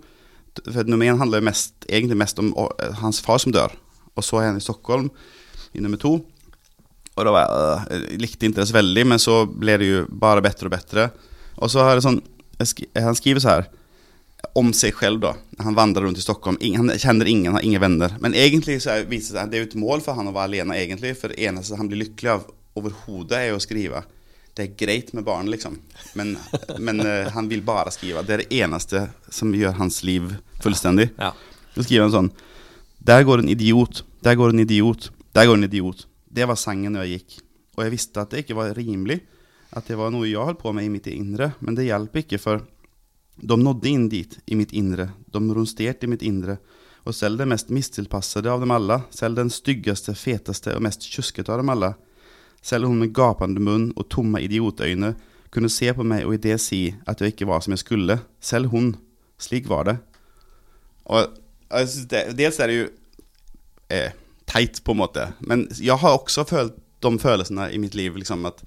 For 0.63 0.88
nummer 0.88 1.07
én 1.07 1.19
handler 1.19 1.43
mest, 1.45 1.75
egentlig 1.88 2.17
mest 2.17 2.39
om 2.41 2.53
hans 3.03 3.21
far 3.23 3.39
som 3.43 3.53
dør. 3.53 3.75
Og 4.15 4.25
så 4.25 4.41
er 4.41 4.49
han 4.51 4.60
i 4.60 4.63
Stockholm 4.63 5.12
i 5.75 5.84
nummer 5.84 5.99
to. 6.01 6.17
Og 7.12 7.27
da 7.27 7.34
var 7.36 7.45
jeg, 7.45 7.91
jeg 7.91 8.23
likte 8.23 8.47
ikke 8.47 8.62
det 8.62 8.67
så 8.71 8.75
veldig, 8.79 9.03
men 9.07 9.19
så 9.19 9.43
ble 9.45 9.77
det 9.79 9.88
jo 9.88 10.01
bare 10.10 10.43
bedre 10.43 10.67
og 10.67 10.73
bedre. 10.73 11.07
Og 11.60 11.71
så 11.71 11.84
har 11.84 11.95
det 11.95 12.05
sånn 12.07 12.21
Han 12.62 13.17
skriver 13.17 13.41
så 13.41 13.55
her 13.55 13.69
om 14.57 14.71
seg 14.75 14.95
selv, 14.99 15.21
da. 15.23 15.33
Han 15.63 15.75
vandrer 15.77 16.03
rundt 16.05 16.19
i 16.19 16.23
Stockholm. 16.23 16.57
Han 16.75 16.91
kjenner 16.99 17.27
ingen, 17.29 17.53
har 17.53 17.63
ingen 17.65 17.81
venner. 17.81 18.15
Men 18.19 18.35
egentlig 18.35 18.81
så 18.83 18.95
er, 18.95 19.05
viser 19.09 19.35
det 19.35 19.41
seg 19.41 19.51
det 19.51 19.59
er 19.59 19.63
jo 19.63 19.69
et 19.69 19.77
mål 19.79 20.03
for 20.03 20.17
han 20.17 20.29
å 20.29 20.33
være 20.35 20.51
alene, 20.51 20.79
egentlig. 20.79 21.13
For 21.19 21.31
det 21.31 21.39
eneste 21.47 21.79
han 21.79 21.89
blir 21.91 22.03
lykkelig 22.03 22.33
av 22.33 22.49
overhodet, 22.79 23.37
er 23.37 23.55
å 23.55 23.61
skrive. 23.63 24.03
Det 24.55 24.65
er 24.65 24.75
greit 24.79 25.13
med 25.15 25.25
barn, 25.27 25.49
liksom. 25.51 25.77
Men, 26.19 26.35
men 26.85 27.03
eh, 27.05 27.31
han 27.31 27.47
vil 27.51 27.63
bare 27.65 27.93
skrive. 27.95 28.25
Det 28.27 28.35
er 28.35 28.43
det 28.43 28.61
eneste 28.63 29.05
som 29.31 29.53
gjør 29.55 29.77
hans 29.79 30.01
liv 30.07 30.33
fullstendig. 30.63 31.11
Ja. 31.19 31.31
Så 31.75 31.85
skriver 31.85 32.09
han 32.09 32.15
sånn 32.15 32.33
Der 32.99 33.23
går 33.25 33.41
en 33.41 33.51
idiot, 33.51 34.03
der 34.21 34.35
går 34.37 34.51
en 34.51 34.65
idiot, 34.65 35.09
der 35.31 35.47
går 35.47 35.57
en 35.57 35.69
idiot. 35.69 36.05
Det 36.31 36.45
var 36.47 36.59
sangen 36.59 36.93
når 36.95 37.07
jeg 37.07 37.21
gikk. 37.21 37.39
Og 37.77 37.85
jeg 37.85 37.93
visste 37.95 38.21
at 38.21 38.33
det 38.33 38.43
ikke 38.43 38.59
var 38.59 38.75
rimelig. 38.75 39.21
At 39.71 39.87
det 39.87 39.95
var 39.95 40.11
noe 40.11 40.27
jeg 40.27 40.43
holdt 40.43 40.59
på 40.59 40.73
med 40.75 40.85
i 40.85 40.91
mitt 40.91 41.07
indre. 41.07 41.53
Men 41.63 41.77
det 41.77 41.87
hjalp 41.87 42.19
ikke, 42.19 42.39
for 42.41 42.65
de 43.35 43.57
nådde 43.57 43.89
inn 43.89 44.09
dit, 44.09 44.37
i 44.45 44.55
mitt 44.55 44.71
indre. 44.71 45.09
De 45.31 45.41
ronsterte 45.53 46.05
i 46.05 46.11
mitt 46.11 46.21
indre. 46.21 46.57
Og 47.05 47.15
selv 47.17 47.41
den 47.41 47.49
mest 47.49 47.71
mistilpassede 47.73 48.51
av 48.51 48.61
dem 48.61 48.71
alle, 48.75 49.01
selv 49.09 49.39
den 49.39 49.49
styggeste, 49.49 50.13
feteste 50.15 50.75
og 50.75 50.83
mest 50.85 51.07
kjuskete 51.09 51.51
av 51.51 51.61
dem 51.61 51.71
alle, 51.73 51.95
selv 52.61 52.91
hun 52.91 52.99
med 53.01 53.13
gapende 53.17 53.61
munn 53.63 53.89
og 53.95 54.09
tomme 54.13 54.41
idiotøyne 54.43 55.15
kunne 55.51 55.71
se 55.71 55.89
på 55.95 56.05
meg 56.07 56.27
og 56.27 56.35
i 56.35 56.41
det 56.43 56.59
si 56.63 56.83
at 57.09 57.21
jeg 57.21 57.33
ikke 57.33 57.49
var 57.49 57.63
som 57.63 57.73
jeg 57.73 57.83
skulle. 57.83 58.19
Selv 58.39 58.71
hun. 58.71 58.93
Slik 59.41 59.67
var 59.69 59.87
det. 59.89 59.97
Og 61.09 61.25
synes 61.71 62.07
det, 62.11 62.21
dels 62.37 62.59
er 62.61 62.69
det 62.69 62.77
jo 62.77 62.85
eh, 63.91 64.13
teit, 64.47 64.83
på 64.85 64.93
en 64.93 65.01
måte. 65.01 65.31
Men 65.39 65.65
jeg 65.79 65.97
har 65.97 66.19
også 66.19 66.45
følt 66.47 66.77
de 67.01 67.11
følelsene 67.19 67.71
i 67.73 67.79
mitt 67.81 67.97
liv. 67.97 68.15
Liksom, 68.15 68.45
at 68.45 68.61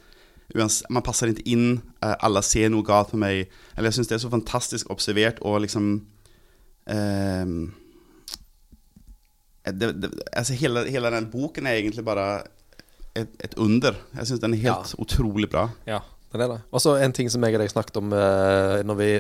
man 0.55 1.05
passer 1.05 1.33
ikke 1.33 1.47
inn, 1.51 1.79
eh, 2.03 2.17
alle 2.25 2.43
ser 2.45 2.71
noe 2.73 2.85
galt 2.87 3.15
med 3.15 3.23
meg. 3.25 3.55
Eller 3.75 3.91
jeg 3.91 3.99
syns 3.99 4.11
det 4.11 4.19
er 4.19 4.25
så 4.27 4.33
fantastisk 4.33 4.91
observert 4.93 5.41
og 5.43 5.63
liksom 5.65 5.89
ehm, 6.93 7.73
eh, 9.65 9.73
det, 9.73 9.93
det, 10.03 10.11
altså 10.33 10.57
hele, 10.61 10.85
hele 10.91 11.13
den 11.15 11.31
boken 11.33 11.67
er 11.67 11.79
egentlig 11.81 12.05
bare 12.05 12.45
et, 13.15 13.31
et 13.41 13.57
under. 13.57 13.97
Jeg 14.19 14.31
syns 14.31 14.43
den 14.45 14.55
er 14.57 14.67
helt 14.69 14.95
utrolig 15.01 15.49
bra. 15.51 15.69
Ja, 15.89 16.03
den 16.33 16.45
er 16.45 16.57
det. 16.57 16.61
Og 16.71 16.83
så 16.85 16.99
en 17.01 17.15
ting 17.17 17.31
som 17.33 17.45
jeg 17.45 17.57
og 17.57 17.65
deg 17.65 17.73
snakket 17.73 18.01
om 18.03 18.13
eh, 18.13 18.83
når 18.85 19.01
vi 19.01 19.11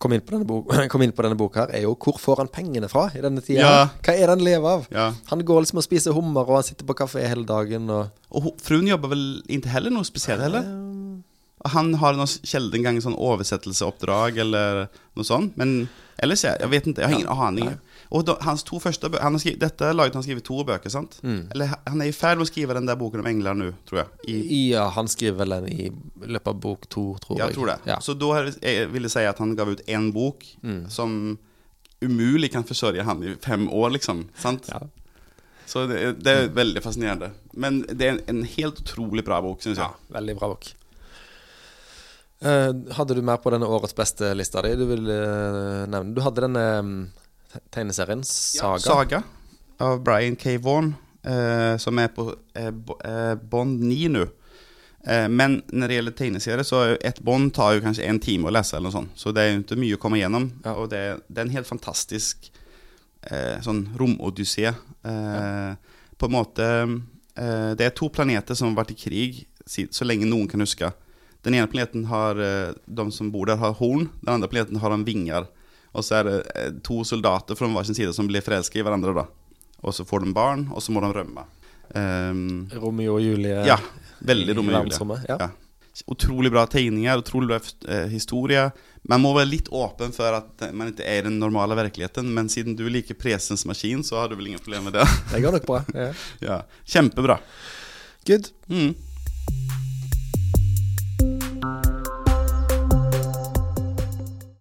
kom 0.00 0.14
inn, 0.16 0.22
på 0.24 0.32
denne 0.32 0.48
bok, 0.48 0.70
kom 0.92 1.04
inn 1.04 1.12
på 1.12 1.24
denne 1.26 1.36
boka 1.38 1.66
her, 1.66 1.74
er 1.76 1.84
jo 1.84 1.92
hvor 2.00 2.16
får 2.20 2.44
han 2.44 2.52
pengene 2.52 2.88
fra 2.88 3.08
i 3.12 3.20
denne 3.20 3.42
tida? 3.44 3.60
Ja. 3.60 3.88
Hva 4.00 4.14
er 4.16 4.24
det 4.24 4.36
han 4.38 4.46
lever 4.46 4.78
av? 4.78 4.86
Ja. 4.94 5.10
Han 5.28 5.44
går 5.46 5.66
liksom 5.66 5.82
og 5.82 5.86
spiser 5.86 6.16
hummer, 6.16 6.46
og 6.48 6.60
han 6.60 6.66
sitter 6.70 6.88
på 6.88 6.96
kafé 7.02 7.26
hele 7.28 7.44
dagen. 7.48 7.90
Og 7.92 8.08
og 8.30 8.52
fruen 8.62 8.86
jobber 8.86 9.10
vel 9.10 9.24
ikke 9.50 9.72
heller 9.72 9.90
noe 9.90 10.06
spesielt, 10.06 10.42
heller? 10.44 10.66
Han 11.74 11.92
har 12.00 12.16
noe 12.16 12.30
sjelden 12.30 12.84
gang 12.86 13.00
sånn 13.02 13.18
oversettelseoppdrag 13.18 14.38
eller 14.44 14.86
noe 15.18 15.26
sånt. 15.26 15.58
Men 15.60 15.90
ellers, 16.22 16.44
jeg, 16.46 16.56
jeg 16.62 16.72
vet 16.72 16.86
ikke. 16.86 17.02
Jeg 17.02 17.10
har 17.10 17.18
ingen 17.18 17.42
aning. 17.48 17.72
Og 18.10 18.24
da, 18.26 18.34
hans 18.42 18.64
to 18.66 18.80
første 18.82 19.06
bøker 19.06 19.22
han 19.22 19.36
har 19.36 19.42
skrivet, 19.42 19.60
Dette 19.62 19.92
laget 19.94 20.16
han 20.18 20.24
skriver 20.26 20.42
to 20.42 20.64
bøker, 20.66 20.90
sant? 20.90 21.20
Eller 21.22 21.70
han 21.86 22.00
er 22.02 22.08
i 22.10 22.14
ferd 22.16 22.40
med 22.40 22.48
å 22.48 22.50
skrive 22.50 22.74
den 22.74 22.88
der 22.88 22.96
boken 22.98 23.22
om 23.22 23.28
engler 23.30 23.54
nå, 23.54 23.68
tror 23.86 24.00
jeg. 24.00 24.08
I, 24.34 24.62
ja, 24.72 24.88
han 24.96 25.06
skriver 25.10 25.38
vel 25.44 25.54
den 25.60 25.68
i 25.70 25.86
løpet 26.26 26.50
av 26.50 26.58
bok 26.64 26.88
to, 26.90 27.04
tror 27.22 27.38
jeg. 27.38 27.44
jeg 27.52 27.54
tror 27.60 27.70
det. 27.70 27.76
Ja. 27.92 28.00
Så 28.02 28.16
da 28.18 28.32
er- 28.42 28.88
vil 28.90 29.06
jeg 29.06 29.14
si 29.14 29.22
at 29.30 29.38
han 29.38 29.54
gav 29.54 29.70
ut 29.70 29.84
én 29.86 30.10
bok 30.16 30.42
som 30.90 31.38
umulig 32.02 32.50
kan 32.50 32.64
forsørge 32.64 33.04
han 33.04 33.22
i 33.22 33.36
fem 33.44 33.68
år, 33.70 33.90
liksom. 33.94 34.24
Sant? 34.40 34.66
Ja. 34.72 34.80
Så 35.70 35.86
det, 35.86 36.00
det 36.24 36.32
er 36.34 36.48
veldig 36.56 36.82
fascinerende. 36.82 37.30
Men 37.54 37.82
det 37.86 38.02
er 38.08 38.16
en, 38.16 38.22
en 38.32 38.42
helt 38.56 38.80
utrolig 38.82 39.22
bra 39.24 39.38
bok, 39.44 39.60
syns 39.62 39.78
jeg. 39.78 39.86
Ja, 39.86 40.14
veldig 40.18 40.34
bra 40.40 40.48
bok. 40.50 40.66
Uh, 42.40 42.72
hadde 42.96 43.14
du 43.14 43.20
mer 43.22 43.36
på 43.36 43.50
denne 43.52 43.68
årets 43.68 43.92
beste 43.94 44.30
lista 44.32 44.62
di 44.64 44.70
du 44.80 44.86
ville 44.88 45.12
uh, 45.12 45.84
nevne? 45.92 46.14
Du 46.16 46.22
hadde 46.24 46.40
denne 46.46 46.62
mm, 46.80 46.94
te- 47.12 47.19
tegneserien 47.70 48.24
Saga. 48.26 48.82
Saga 48.84 49.22
av 49.80 50.02
Brian 50.04 50.36
K. 50.36 50.58
Vaughan, 50.58 50.94
eh, 51.24 51.76
som 51.80 51.98
er 51.98 52.08
på 52.12 52.28
eh, 52.54 52.70
bånd 52.70 53.00
ni 53.00 53.38
Bond 53.50 53.80
9 53.88 54.08
nå. 54.14 54.26
Eh, 55.08 55.28
men 55.28 55.62
når 55.72 55.88
det 55.88 55.96
gjelder 55.96 56.16
tegneserier, 56.18 56.66
så 56.66 56.82
er 56.84 56.98
ett 57.08 57.20
bånd 57.24 57.54
tar 57.56 57.76
jo 57.76 57.84
kanskje 57.84 58.04
en 58.04 58.20
time 58.20 58.48
å 58.48 58.52
lese, 58.52 58.76
eller 58.76 58.90
noe 58.90 58.98
sånt. 58.98 59.14
Så 59.16 59.32
det 59.32 59.44
er 59.44 59.54
jo 59.54 59.62
ikke 59.62 59.80
mye 59.80 59.96
å 59.96 60.00
komme 60.02 60.20
igjennom. 60.20 60.50
Ja. 60.64 60.74
Og 60.76 60.90
det, 60.92 61.04
det 61.28 61.40
er 61.40 61.48
en 61.48 61.54
helt 61.56 61.70
fantastisk 61.70 62.50
eh, 63.30 63.56
sånn 63.64 63.86
romodyssé. 64.00 64.68
Eh, 64.68 65.70
På 66.20 66.28
en 66.28 66.34
måte 66.34 66.64
eh, 66.68 67.70
Det 67.72 67.86
er 67.86 67.94
to 67.96 68.10
planeter 68.12 68.52
som 68.58 68.68
har 68.68 68.82
vært 68.82 68.92
i 68.92 68.98
krig 69.00 69.46
så 69.64 70.04
lenge 70.04 70.28
noen 70.28 70.48
kan 70.50 70.60
huske. 70.60 70.90
Den 71.46 71.54
ene 71.56 71.70
planeten 71.70 72.04
har 72.10 72.36
eh, 72.36 72.74
De 72.84 73.06
som 73.14 73.30
bor 73.32 73.48
der, 73.48 73.56
har 73.56 73.78
horn. 73.78 74.10
Den 74.20 74.34
andre 74.34 74.50
planeten 74.52 74.80
har 74.82 74.92
de 74.92 75.06
vinger. 75.08 75.48
Og 75.90 76.06
så 76.06 76.20
er 76.20 76.28
det 76.28 76.36
eh, 76.54 76.74
to 76.86 77.00
soldater 77.06 77.58
fra 77.58 77.70
hver 77.70 77.88
sin 77.88 77.98
side 77.98 78.12
som 78.16 78.28
blir 78.30 78.44
forelsket 78.44 78.80
i 78.80 78.84
hverandre. 78.86 79.14
da 79.16 79.26
Og 79.82 79.96
så 79.96 80.06
får 80.06 80.24
de 80.24 80.34
barn, 80.36 80.68
og 80.70 80.82
så 80.84 80.94
må 80.94 81.02
de 81.04 81.10
rømme. 81.14 81.46
Um, 81.90 82.68
Romeo 82.78 83.16
og 83.16 83.24
Julie 83.24 83.64
ja, 83.66 83.74
veldig 84.22 84.54
Romeo 84.60 84.78
og 84.78 84.92
Julie. 84.92 85.24
Ja. 85.26 85.40
ja. 85.40 85.50
Utrolig 86.06 86.52
bra 86.54 86.62
tegninger, 86.70 87.18
utrolig 87.18 87.50
bra 87.50 87.58
eh, 87.90 88.06
historie. 88.12 88.68
Man 89.10 89.24
må 89.24 89.32
være 89.34 89.50
litt 89.50 89.68
åpen 89.74 90.14
for 90.14 90.38
at 90.38 90.64
eh, 90.64 90.72
man 90.76 90.92
ikke 90.92 91.04
er 91.04 91.24
i 91.24 91.26
den 91.26 91.40
normale 91.42 91.76
virkeligheten, 91.76 92.30
men 92.36 92.48
siden 92.52 92.78
du 92.78 92.86
liker 92.88 93.18
presens 93.18 93.66
maskin, 93.68 94.04
så 94.06 94.22
har 94.22 94.30
du 94.30 94.38
vel 94.38 94.52
ingen 94.52 94.62
problemer 94.62 94.88
med 94.88 95.00
det. 95.00 95.08
Det 95.34 95.42
går 95.44 95.58
nok 95.58 95.68
bra. 95.68 95.82
Ja. 95.96 96.10
ja, 96.48 96.62
Kjempebra. 96.94 97.40
Good. 98.28 98.52
Mm. 98.70 98.94